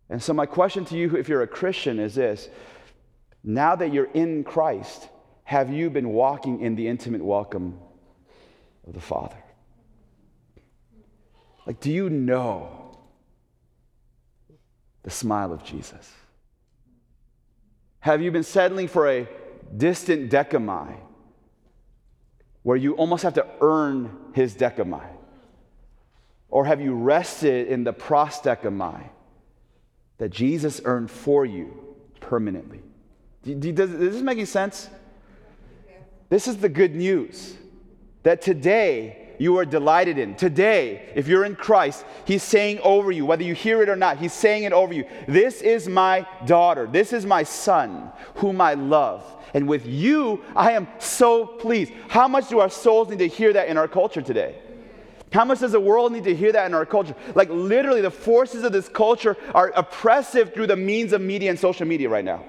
[0.08, 2.48] And so, my question to you, if you're a Christian, is this
[3.42, 5.08] now that you're in Christ,
[5.44, 7.78] have you been walking in the intimate welcome
[8.86, 9.36] of the Father?
[11.66, 12.98] Like, do you know
[15.02, 16.12] the smile of Jesus?
[18.00, 19.28] Have you been settling for a
[19.76, 20.96] distant dechomai
[22.62, 25.15] where you almost have to earn his dechomai?
[26.48, 29.08] Or have you rested in the prosdechomai
[30.18, 32.82] that Jesus earned for you permanently?
[33.44, 34.88] Does, is this making sense?
[36.28, 37.56] This is the good news
[38.22, 40.34] that today you are delighted in.
[40.34, 44.18] Today, if you're in Christ, He's saying over you, whether you hear it or not,
[44.18, 45.04] He's saying it over you.
[45.28, 46.88] This is my daughter.
[46.90, 49.24] This is my son, whom I love.
[49.54, 51.92] And with you, I am so pleased.
[52.08, 54.56] How much do our souls need to hear that in our culture today?
[55.32, 57.14] How much does the world need to hear that in our culture?
[57.34, 61.58] Like, literally, the forces of this culture are oppressive through the means of media and
[61.58, 62.44] social media right now.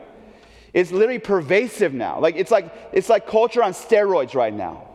[0.73, 2.19] It's literally pervasive now.
[2.19, 4.87] Like, it's like, it's like culture on steroids right now.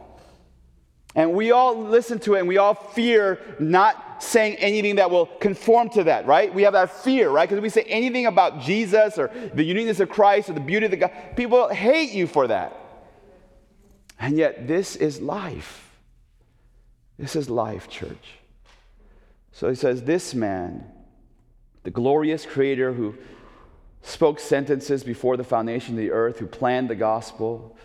[1.14, 5.26] And we all listen to it and we all fear not saying anything that will
[5.26, 6.54] conform to that, right?
[6.54, 7.48] We have that fear, right?
[7.48, 10.90] Because we say anything about Jesus or the uniqueness of Christ or the beauty of
[10.90, 12.78] the God, people hate you for that.
[14.18, 15.81] And yet, this is life.
[17.22, 18.40] This is life, church.
[19.52, 20.84] So he says, This man,
[21.84, 23.14] the glorious creator who
[24.02, 27.76] spoke sentences before the foundation of the earth, who planned the gospel,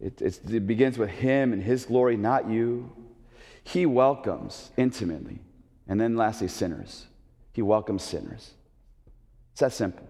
[0.00, 2.90] it, it begins with him and his glory, not you.
[3.62, 5.40] He welcomes intimately.
[5.86, 7.08] And then lastly, sinners.
[7.52, 8.52] He welcomes sinners.
[9.52, 10.08] It's that simple.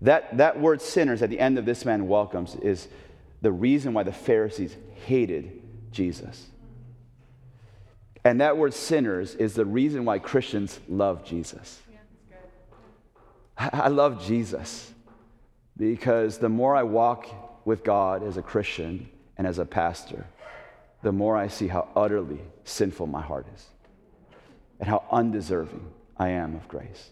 [0.00, 2.88] That, that word sinners at the end of this man welcomes is
[3.42, 4.74] the reason why the Pharisees
[5.06, 5.62] hated
[5.92, 6.48] Jesus.
[8.24, 11.80] And that word sinners is the reason why Christians love Jesus.
[13.58, 14.92] Yeah, I, love Jesus
[15.76, 20.26] because the more I walk with God as a Christian and as a pastor,
[21.02, 23.66] the more I see how utterly sinful my heart is
[24.80, 27.10] and how undeserving I am of grace.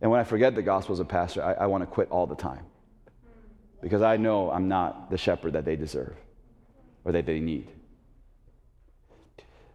[0.00, 2.26] And when I forget the gospel as a pastor, I, I want to quit all
[2.26, 2.64] the time
[3.80, 6.14] because I know I'm not the shepherd that they deserve
[7.04, 7.68] or that they need.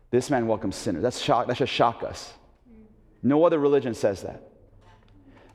[0.10, 1.04] This man welcomes sinners.
[1.04, 2.34] That's shock, that should shock us.
[3.22, 4.43] No other religion says that.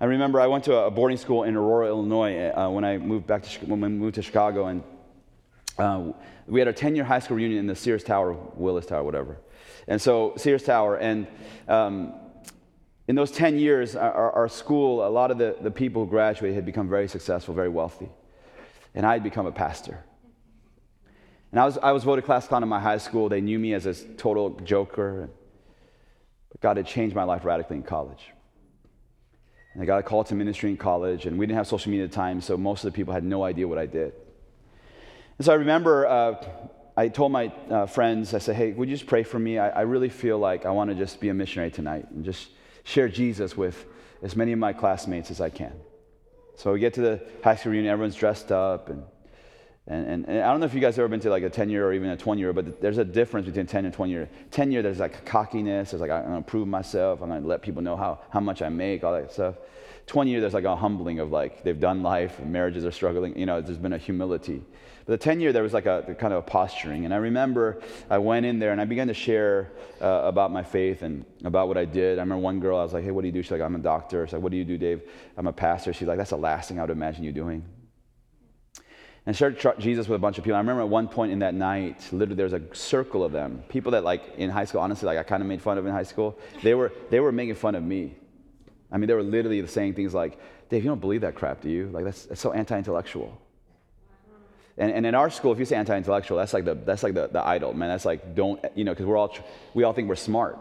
[0.01, 3.27] I remember I went to a boarding school in Aurora, Illinois, uh, when I moved
[3.27, 4.83] back to when we moved to Chicago, and
[5.79, 6.13] uh,
[6.47, 9.39] we had our 10-year high school reunion in the Sears Tower, Willis Tower, whatever.
[9.87, 11.27] And so Sears Tower, and
[11.69, 12.15] um,
[13.09, 16.57] in those 10 years, our, our, school, a lot of the, the people who graduated
[16.57, 18.09] had become very successful, very wealthy,
[18.95, 20.05] and I had become a pastor.
[21.53, 23.29] And I was, I was voted class clown in my high school.
[23.29, 25.29] They knew me as a total joker.
[26.51, 28.25] But God had changed my life radically in college.
[29.75, 32.05] And I got a call to ministry in college, and we didn't have social media
[32.05, 34.13] at the time, so most of the people had no idea what I did.
[35.39, 36.35] And so I remember uh,
[36.97, 39.59] I told my uh, friends, I said, hey, would you just pray for me?
[39.59, 42.51] I, I really feel like I want to just be a missionary tonight and just
[42.85, 43.87] share Jesus with
[44.23, 45.73] as many of my classmates as I can.
[46.55, 49.05] So we get to the high school reunion, everyone's dressed up, and
[49.89, 51.69] and, and, and, I don't know if you guys ever been to like a 10
[51.69, 54.29] year or even a 20 year, but there's a difference between 10 and 20 year.
[54.53, 55.91] 10 year, there's like cockiness.
[55.91, 57.21] There's like, I'm going to prove myself.
[57.21, 59.57] I'm going to let people know how, how much I make, all that stuff.
[60.07, 63.37] 20 year, there's like a humbling of like, they've done life, marriages are struggling.
[63.37, 64.63] You know, there's been a humility.
[65.05, 67.05] But the 10 year, there was like a, kind of a posturing.
[67.05, 70.63] And I remember I went in there and I began to share uh, about my
[70.63, 72.19] faith and about what I did.
[72.19, 73.43] I remember one girl, I was like, hey, what do you do?
[73.43, 74.25] She's like, I'm a doctor.
[74.25, 75.03] She's like, what do you do, Dave?
[75.37, 75.93] I'm a pastor.
[75.93, 77.65] She's like, that's the last thing I would imagine you doing.
[79.25, 80.57] And shared Jesus with a bunch of people.
[80.57, 83.63] I remember at one point in that night, literally there was a circle of them.
[83.69, 85.93] People that like in high school, honestly, like I kind of made fun of in
[85.93, 86.39] high school.
[86.63, 88.17] They were, they were making fun of me.
[88.91, 91.71] I mean, they were literally saying things like, Dave, you don't believe that crap, do
[91.71, 91.89] you?
[91.93, 93.41] Like, that's, that's so anti intellectual.
[94.77, 97.15] And, and, in our school, if you say anti intellectual, that's like, the, that's like
[97.15, 97.91] the, the idol, man.
[97.91, 99.37] That's like, don't, you know, because we're all,
[99.75, 100.59] we all think we're smart.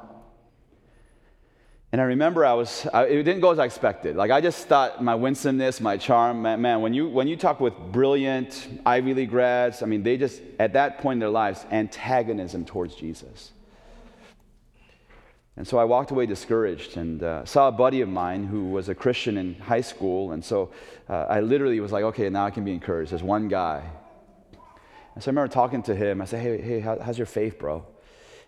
[1.91, 4.15] And I remember I was, I, it didn't go as I expected.
[4.15, 7.59] Like, I just thought my winsomeness, my charm, man, man, when, you, when you talk
[7.59, 11.65] with brilliant Ivy League grads, I mean, they just, at that point in their lives,
[11.69, 13.51] antagonism towards Jesus.
[15.57, 18.87] And so I walked away discouraged and uh, saw a buddy of mine who was
[18.87, 20.31] a Christian in high school.
[20.31, 20.71] And so
[21.09, 23.11] uh, I literally was like, okay, now I can be encouraged.
[23.11, 23.83] There's one guy.
[25.13, 26.21] And so I remember talking to him.
[26.21, 27.85] I said, hey, hey how, how's your faith, bro?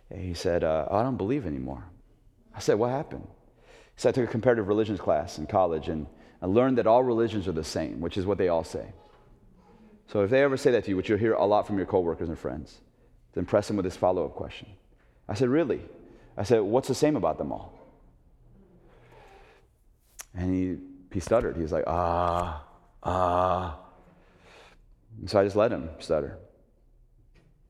[0.09, 1.83] And he said, uh, oh, I don't believe anymore.
[2.55, 3.27] I said, What happened?
[3.95, 6.07] He said, I took a comparative religions class in college and
[6.41, 8.91] I learned that all religions are the same, which is what they all say.
[10.07, 11.85] So if they ever say that to you, which you'll hear a lot from your
[11.85, 12.79] coworkers and friends,
[13.33, 14.67] then press them with this follow up question.
[15.27, 15.81] I said, Really?
[16.37, 17.73] I said, What's the same about them all?
[20.35, 20.77] And he,
[21.13, 21.55] he stuttered.
[21.55, 22.63] He was like, Ah,
[23.03, 23.79] ah.
[25.19, 26.37] And so I just let him stutter.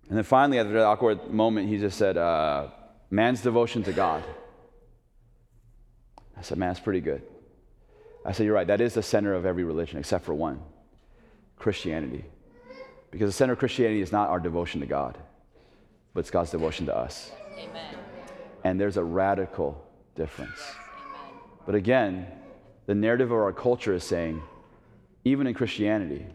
[0.09, 2.67] And then finally, after that awkward moment, he just said, uh,
[3.09, 4.23] Man's devotion to God.
[6.37, 7.21] I said, man, that's pretty good.
[8.25, 8.67] I said, you're right.
[8.67, 10.61] That is the center of every religion except for one
[11.57, 12.25] Christianity.
[13.11, 15.17] Because the center of Christianity is not our devotion to God,
[16.13, 17.31] but it's God's devotion to us.
[17.57, 17.95] Amen.
[18.63, 20.59] And there's a radical difference.
[20.59, 21.39] Amen.
[21.65, 22.27] But again,
[22.85, 24.41] the narrative of our culture is saying,
[25.25, 26.25] even in Christianity,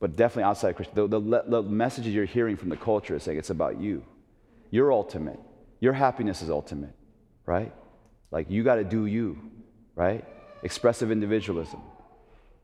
[0.00, 3.38] but definitely outside Christianity, the, the, the messages you're hearing from the culture is saying
[3.38, 4.04] it's about you.
[4.70, 5.40] You're ultimate.
[5.80, 6.94] Your happiness is ultimate,
[7.46, 7.72] right?
[8.32, 9.38] Like, you got to do you,
[9.94, 10.24] right?
[10.64, 11.80] Expressive individualism.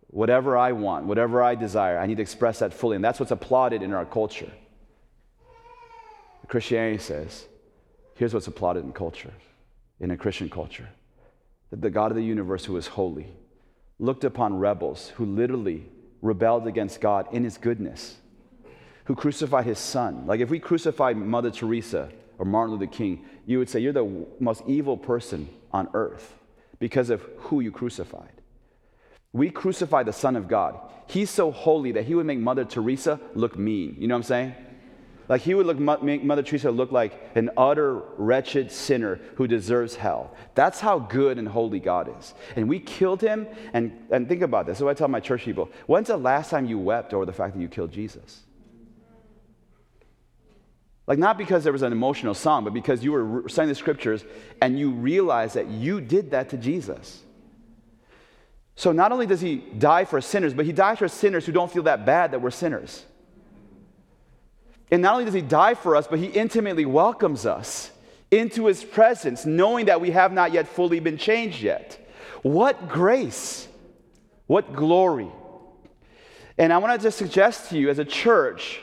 [0.08, 2.96] Whatever I want, whatever I desire, I need to express that fully.
[2.96, 4.50] And that's what's applauded in our culture.
[6.48, 7.46] Christianity says,
[8.16, 9.32] here's what's applauded in culture,
[10.00, 10.88] in a Christian culture
[11.70, 13.26] that the God of the universe, who is holy,
[13.98, 15.86] looked upon rebels who literally
[16.22, 18.16] rebelled against God in his goodness,
[19.04, 20.26] who crucified his son.
[20.26, 24.26] Like if we crucified Mother Teresa or Martin Luther King, you would say you're the
[24.40, 26.34] most evil person on earth
[26.78, 28.32] because of who you crucified.
[29.32, 30.78] We crucified the Son of God.
[31.06, 33.96] He's so holy that he would make Mother Teresa look mean.
[33.98, 34.54] You know what I'm saying?
[35.28, 39.94] Like he would look, make Mother Teresa look like an utter wretched sinner who deserves
[39.94, 40.34] hell.
[40.54, 42.34] That's how good and holy God is.
[42.56, 43.46] And we killed him.
[43.74, 44.78] And, and think about this.
[44.78, 47.54] So I tell my church people when's the last time you wept over the fact
[47.54, 48.44] that you killed Jesus?
[51.08, 54.22] Like, not because there was an emotional song, but because you were reciting the scriptures
[54.60, 57.22] and you realized that you did that to Jesus.
[58.76, 61.72] So, not only does he die for sinners, but he dies for sinners who don't
[61.72, 63.06] feel that bad that we're sinners.
[64.90, 67.90] And not only does he die for us, but he intimately welcomes us
[68.30, 72.06] into his presence, knowing that we have not yet fully been changed yet.
[72.42, 73.66] What grace!
[74.46, 75.28] What glory!
[76.58, 78.82] And I want to just suggest to you as a church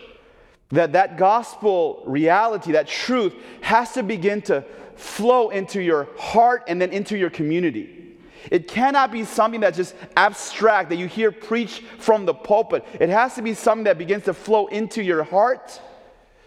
[0.70, 6.82] that that gospel reality, that truth, has to begin to flow into your heart and
[6.82, 8.18] then into your community.
[8.52, 12.86] It cannot be something that's just abstract that you hear preached from the pulpit.
[13.00, 15.80] It has to be something that begins to flow into your heart,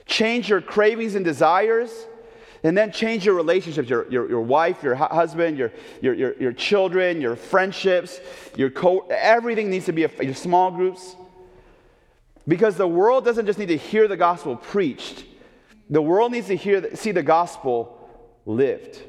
[0.07, 1.90] change your cravings and desires,
[2.62, 6.52] and then change your relationships your, your, your wife, your husband, your, your, your, your
[6.52, 8.20] children, your friendships,
[8.57, 11.16] your co everything needs to be a, your small groups.
[12.48, 15.24] Because the world doesn't just need to hear the gospel preached,
[15.90, 18.11] the world needs to hear, see the gospel
[18.46, 19.02] lived.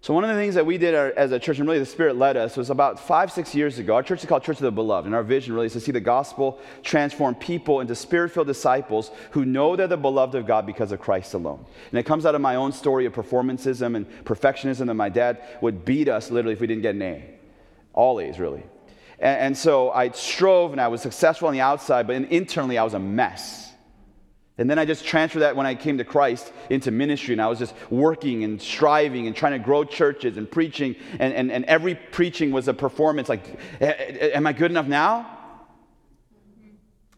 [0.00, 2.16] So, one of the things that we did as a church, and really the Spirit
[2.16, 3.94] led us, was about five, six years ago.
[3.94, 5.92] Our church is called Church of the Beloved, and our vision really is to see
[5.92, 10.66] the gospel transform people into spirit filled disciples who know they're the beloved of God
[10.66, 11.64] because of Christ alone.
[11.90, 15.40] And it comes out of my own story of performancism and perfectionism that my dad
[15.60, 17.24] would beat us literally if we didn't get an A.
[17.92, 18.64] All A's, really.
[19.22, 22.84] And, and so I strove and I was successful on the outside, but internally I
[22.84, 23.70] was a mess.
[24.58, 27.46] And then I just transferred that when I came to Christ into ministry, and I
[27.46, 31.64] was just working and striving and trying to grow churches and preaching, and, and, and
[31.64, 35.38] every preaching was a performance like, am I good enough now?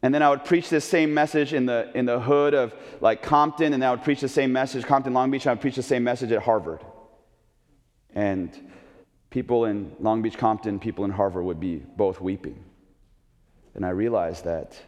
[0.00, 3.22] And then I would preach this same message in the, in the hood of like
[3.22, 5.76] Compton, and I would preach the same message, Compton, Long Beach, and I would preach
[5.76, 6.84] the same message at Harvard.
[8.14, 8.50] And
[9.34, 12.62] people in Long Beach, Compton, people in Harvard would be both weeping.
[13.74, 14.80] And I realized that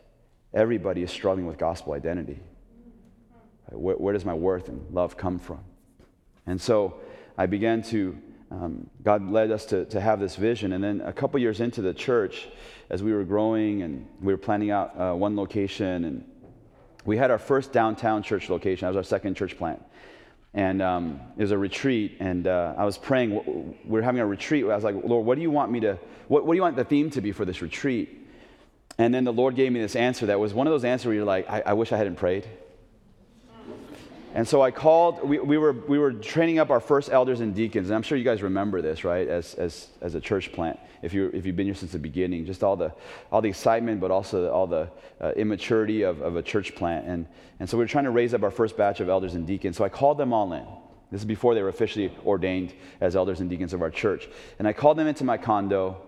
[0.54, 2.38] everybody is struggling with gospel identity.
[3.72, 5.64] Where, where, does my worth and love come from?
[6.46, 7.00] And so
[7.36, 8.16] I began to
[8.52, 10.72] um, God led us to, to have this vision.
[10.74, 12.46] And then a couple years into the church,
[12.88, 16.24] as we were growing and we were planning out uh, one location, and
[17.04, 18.86] we had our first downtown church location.
[18.86, 19.82] That was our second church plant.
[20.56, 23.76] And um, it was a retreat, and uh, I was praying.
[23.84, 24.64] We were having a retreat.
[24.64, 25.98] I was like, Lord, what do you want me to,
[26.28, 28.26] what, what do you want the theme to be for this retreat?
[28.96, 31.14] And then the Lord gave me this answer that was one of those answers where
[31.14, 32.48] you're like, I, I wish I hadn't prayed.
[34.36, 37.54] And so I called, we, we, were, we were training up our first elders and
[37.54, 40.78] deacons, and I'm sure you guys remember this, right, as, as, as a church plant,
[41.00, 42.92] if, you, if you've been here since the beginning, just all the,
[43.32, 44.90] all the excitement, but also all the
[45.22, 47.06] uh, immaturity of, of a church plant.
[47.06, 47.26] And,
[47.60, 49.78] and so we were trying to raise up our first batch of elders and deacons.
[49.78, 50.66] So I called them all in.
[51.10, 54.28] This is before they were officially ordained as elders and deacons of our church.
[54.58, 56.02] And I called them into my condo,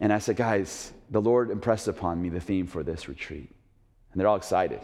[0.00, 3.54] and I said, guys, the Lord impressed upon me the theme for this retreat.
[4.10, 4.80] And they're all excited.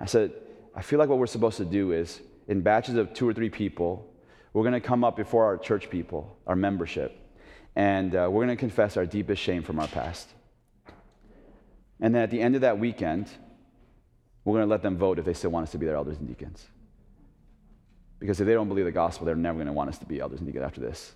[0.00, 0.32] I said,
[0.74, 3.50] I feel like what we're supposed to do is, in batches of two or three
[3.50, 4.12] people,
[4.52, 7.18] we're going to come up before our church people, our membership,
[7.76, 10.28] and uh, we're going to confess our deepest shame from our past.
[12.00, 13.28] And then at the end of that weekend,
[14.44, 16.18] we're going to let them vote if they still want us to be their elders
[16.18, 16.66] and deacons.
[18.18, 20.20] Because if they don't believe the gospel, they're never going to want us to be
[20.20, 21.12] elders and deacons after this.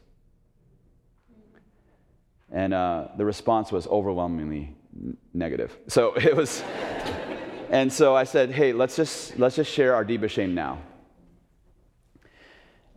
[2.53, 5.77] And uh, the response was overwhelmingly n- negative.
[5.89, 6.63] So it was.
[7.71, 10.79] And so I said, hey, let's just, let's just share our deepest shame now.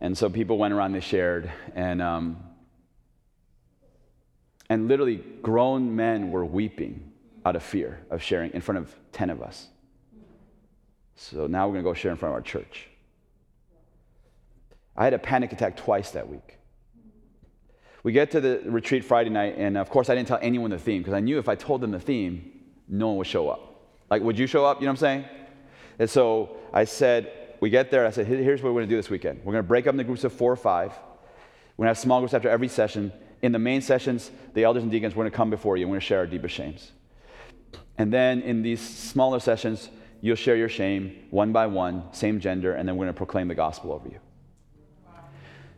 [0.00, 2.38] And so people went around, they shared, and, um,
[4.68, 7.12] and literally grown men were weeping
[7.44, 9.66] out of fear of sharing in front of 10 of us.
[11.16, 12.88] So now we're going to go share in front of our church.
[14.96, 16.58] I had a panic attack twice that week.
[18.02, 20.78] We get to the retreat Friday night, and of course, I didn't tell anyone the
[20.78, 22.50] theme because I knew if I told them the theme,
[22.88, 23.69] no one would show up.
[24.10, 24.80] Like, would you show up?
[24.80, 25.24] You know what I'm saying?
[25.98, 28.96] And so I said, we get there, I said, here's what we're going to do
[28.96, 29.40] this weekend.
[29.44, 30.92] We're going to break up into groups of four or five.
[31.76, 33.12] We're going to have small groups after every session.
[33.42, 35.92] In the main sessions, the elders and deacons, we're going to come before you we're
[35.92, 36.92] going to share our deepest shames.
[37.98, 39.90] And then in these smaller sessions,
[40.22, 43.48] you'll share your shame one by one, same gender, and then we're going to proclaim
[43.48, 44.18] the gospel over you.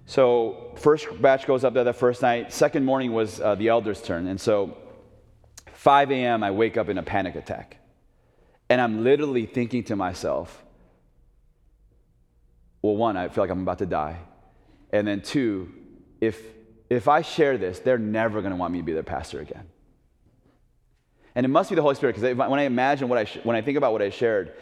[0.06, 2.52] So, first batch goes up there the first night.
[2.52, 4.26] Second morning was uh, the elders' turn.
[4.26, 4.76] And so,
[5.74, 7.78] 5 a.m., I wake up in a panic attack.
[8.72, 10.62] And I'm literally thinking to myself,
[12.80, 14.16] well, one, I feel like I'm about to die.
[14.90, 15.70] And then two,
[16.22, 16.40] if,
[16.88, 19.66] if I share this, they're never going to want me to be their pastor again.
[21.34, 23.56] And it must be the Holy Spirit, because when I imagine what I, sh- when
[23.56, 24.54] I think about what I shared,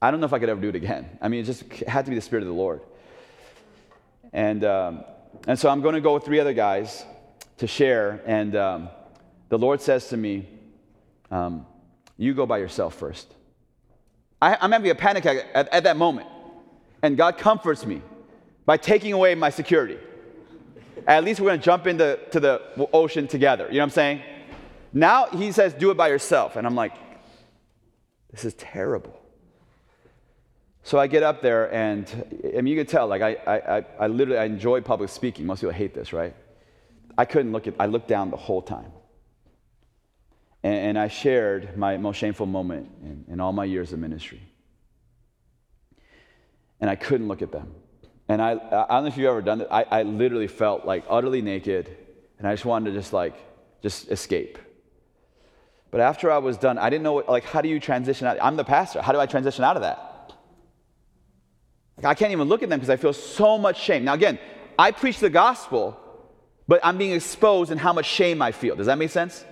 [0.00, 1.18] I don't know if I could ever do it again.
[1.20, 2.80] I mean, it just had to be the Spirit of the Lord.
[4.32, 5.04] And, um,
[5.46, 7.04] and so I'm going to go with three other guys
[7.58, 8.22] to share.
[8.24, 8.88] And um,
[9.50, 10.48] the Lord says to me,
[11.30, 11.66] um,
[12.16, 13.32] you go by yourself first.
[14.40, 16.28] I, am having a panic at, at, at that moment.
[17.02, 18.02] And God comforts me
[18.66, 19.98] by taking away my security.
[21.06, 22.62] At least we're going to jump into to the
[22.92, 23.66] ocean together.
[23.66, 24.22] You know what I'm saying?
[24.92, 26.56] Now he says, do it by yourself.
[26.56, 26.92] And I'm like,
[28.30, 29.20] this is terrible.
[30.82, 32.06] So I get up there, and
[32.44, 35.46] I mean, you can tell, like, I, I, I literally I enjoy public speaking.
[35.46, 36.34] Most people hate this, right?
[37.16, 38.92] I couldn't look at, I looked down the whole time.
[40.64, 44.40] And, and I shared my most shameful moment in, in all my years of ministry.
[46.80, 47.74] And I couldn't look at them.
[48.26, 49.72] And I, I don't know if you've ever done that.
[49.72, 51.94] I, I literally felt like utterly naked,
[52.38, 53.34] and I just wanted to just like,
[53.82, 54.58] just escape.
[55.90, 58.38] But after I was done, I didn't know, like, how do you transition out?
[58.42, 59.02] I'm the pastor.
[59.02, 60.32] How do I transition out of that?
[61.98, 64.04] Like, I can't even look at them because I feel so much shame.
[64.04, 64.38] Now, again,
[64.78, 66.00] I preach the gospel,
[66.66, 68.74] but I'm being exposed in how much shame I feel.
[68.74, 69.44] Does that make sense?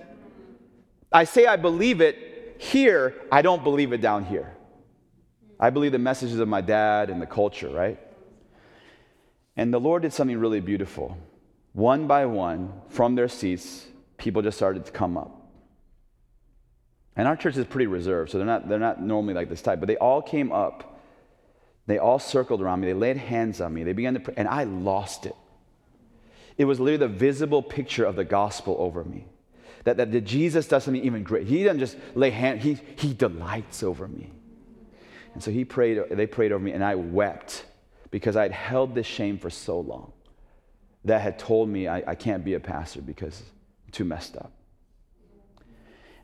[1.13, 4.55] I say I believe it here, I don't believe it down here.
[5.59, 7.99] I believe the messages of my dad and the culture, right?
[9.55, 11.17] And the Lord did something really beautiful.
[11.73, 13.85] One by one, from their seats,
[14.17, 15.39] people just started to come up.
[17.15, 19.79] And our church is pretty reserved, so they're not, they're not normally like this type,
[19.79, 20.99] but they all came up.
[21.85, 22.87] They all circled around me.
[22.87, 23.83] They laid hands on me.
[23.83, 25.35] They began to pray, and I lost it.
[26.57, 29.25] It was literally the visible picture of the gospel over me.
[29.83, 31.45] That, that, that Jesus does something even great.
[31.47, 34.31] He doesn't just lay hand, he, he delights over me.
[35.33, 37.65] And so he prayed, they prayed over me, and I wept
[38.11, 40.13] because I'd held this shame for so long
[41.05, 43.41] that had told me I, I can't be a pastor because
[43.85, 44.51] I'm too messed up.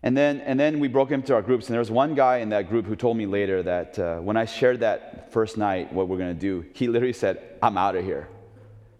[0.01, 2.49] And then, and then we broke into our groups, and there was one guy in
[2.49, 6.07] that group who told me later that uh, when I shared that first night what
[6.07, 8.29] we're going to do, he literally said, I'm out of here.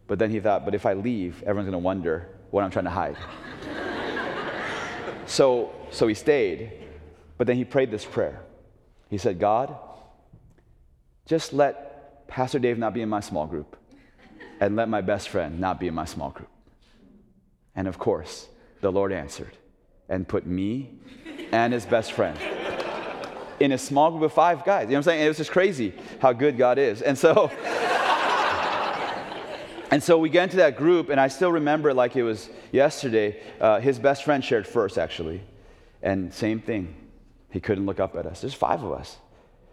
[0.07, 2.85] But then he thought, but if I leave, everyone's going to wonder what I'm trying
[2.85, 3.15] to hide.
[5.29, 6.71] So, so he stayed,
[7.37, 8.41] but then he prayed this prayer.
[9.09, 9.75] He said, God,
[11.27, 13.77] just let Pastor Dave not be in my small group.
[14.59, 16.49] and let my best friend not be in my small group.
[17.75, 18.47] And of course,
[18.81, 19.55] the Lord answered
[20.09, 20.89] and put me
[21.51, 22.37] and his best friend
[23.59, 24.83] in a small group of five guys.
[24.83, 25.25] You know what I'm saying?
[25.25, 27.01] It was just crazy how good God is.
[27.01, 27.51] And so,
[29.91, 33.41] and so we get into that group, and I still remember like it was yesterday.
[33.59, 35.41] Uh, his best friend shared first, actually.
[36.01, 36.95] And same thing.
[37.51, 38.41] He couldn't look up at us.
[38.41, 39.17] There's five of us.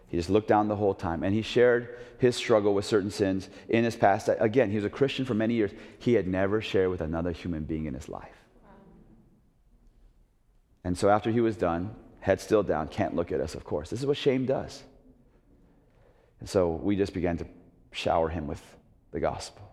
[0.07, 1.23] He just looked down the whole time.
[1.23, 4.29] And he shared his struggle with certain sins in his past.
[4.39, 5.71] Again, he was a Christian for many years.
[5.99, 8.33] He had never shared with another human being in his life.
[10.83, 13.89] And so after he was done, head still down, can't look at us, of course.
[13.89, 14.81] This is what shame does.
[16.39, 17.47] And so we just began to
[17.91, 18.61] shower him with
[19.11, 19.67] the gospel.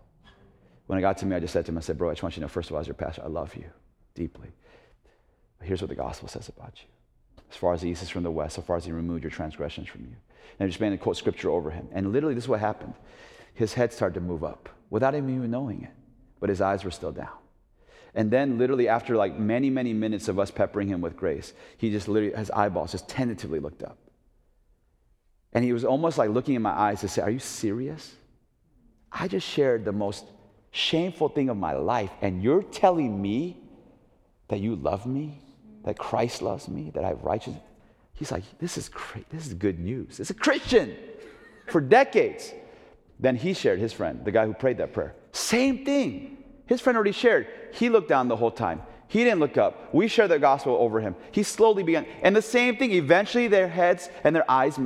[0.87, 2.22] When it got to me, I just said to him, I said, Bro, I just
[2.22, 3.64] want you to know, first of all, as your pastor, I love you
[4.14, 4.49] deeply.
[5.59, 6.89] But here's what the gospel says about you.
[7.51, 9.30] As far as the east is from the west, so far as he removed your
[9.30, 10.16] transgressions from you.
[10.59, 11.89] And I just began to quote scripture over him.
[11.93, 12.95] And literally, this is what happened.
[13.55, 15.91] His head started to move up without him even knowing it,
[16.41, 17.28] but his eyes were still down.
[18.14, 21.91] And then, literally, after like many, many minutes of us peppering him with grace, he
[21.91, 23.99] just literally, his eyeballs just tentatively looked up.
[25.53, 28.14] And he was almost like looking in my eyes to say, Are you serious?
[29.11, 30.26] I just shared the most
[30.75, 33.57] shameful thing of my life, and you're telling me
[34.49, 35.41] that you love me,
[35.85, 37.62] that Christ loves me, that I have righteousness.
[38.12, 39.29] He's like, This is great.
[39.31, 40.20] This is good news.
[40.20, 40.95] It's a Christian
[41.68, 42.53] for decades.
[43.20, 45.14] Then he shared his friend, the guy who prayed that prayer.
[45.31, 46.39] Same thing.
[46.66, 47.47] His friend already shared.
[47.72, 48.83] He looked down the whole time.
[49.07, 49.95] He didn't look up.
[49.95, 51.14] We shared the gospel over him.
[51.31, 52.05] He slowly began.
[52.22, 54.79] And the same thing, eventually their heads and their eyes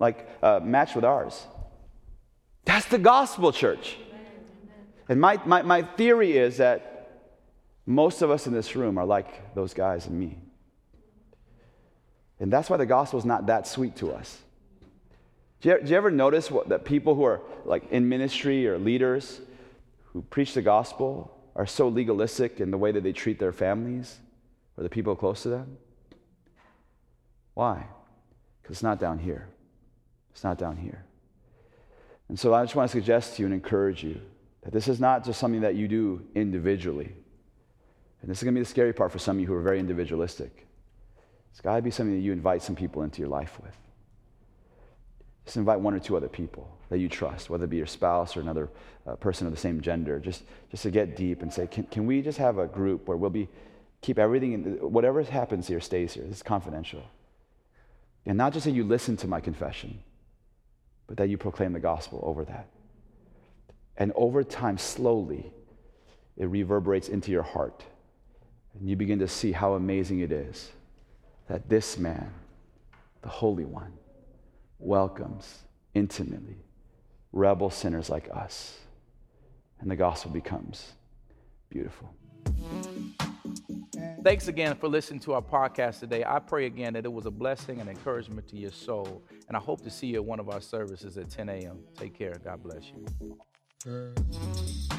[0.00, 1.46] like uh, matched with ours.
[2.64, 3.96] That's the gospel, church.
[5.08, 7.24] And my, my, my theory is that
[7.86, 10.38] most of us in this room are like those guys and me.
[12.38, 14.38] And that's why the gospel is not that sweet to us.
[15.60, 19.40] Do you, you ever notice what, that people who are like in ministry or leaders,
[20.12, 24.18] who preach the gospel are so legalistic in the way that they treat their families
[24.76, 25.78] or the people close to them?
[27.54, 27.86] Why?
[28.62, 29.48] Because it's not down here.
[30.30, 31.04] It's not down here.
[32.28, 34.20] And so I just want to suggest to you and encourage you
[34.62, 37.12] that this is not just something that you do individually.
[38.20, 39.62] And this is going to be the scary part for some of you who are
[39.62, 40.66] very individualistic.
[41.52, 43.76] It's got to be something that you invite some people into your life with.
[45.44, 48.36] Just invite one or two other people that you trust, whether it be your spouse
[48.36, 48.68] or another
[49.06, 52.06] uh, person of the same gender, just, just to get deep and say, can, can
[52.06, 53.48] we just have a group where we'll be,
[54.02, 56.24] keep everything, in, whatever happens here stays here.
[56.24, 57.02] This is confidential.
[58.26, 60.02] And not just that you listen to my confession,
[61.06, 62.68] but that you proclaim the gospel over that.
[63.98, 65.52] And over time, slowly,
[66.36, 67.84] it reverberates into your heart.
[68.78, 70.70] And you begin to see how amazing it is
[71.48, 72.32] that this man,
[73.22, 73.92] the Holy One,
[74.78, 75.62] welcomes
[75.94, 76.58] intimately
[77.32, 78.78] rebel sinners like us.
[79.80, 80.92] And the gospel becomes
[81.68, 82.14] beautiful.
[84.22, 86.22] Thanks again for listening to our podcast today.
[86.24, 89.22] I pray again that it was a blessing and encouragement to your soul.
[89.48, 91.78] And I hope to see you at one of our services at 10 a.m.
[91.96, 92.36] Take care.
[92.44, 93.38] God bless you.
[93.86, 94.97] Uh.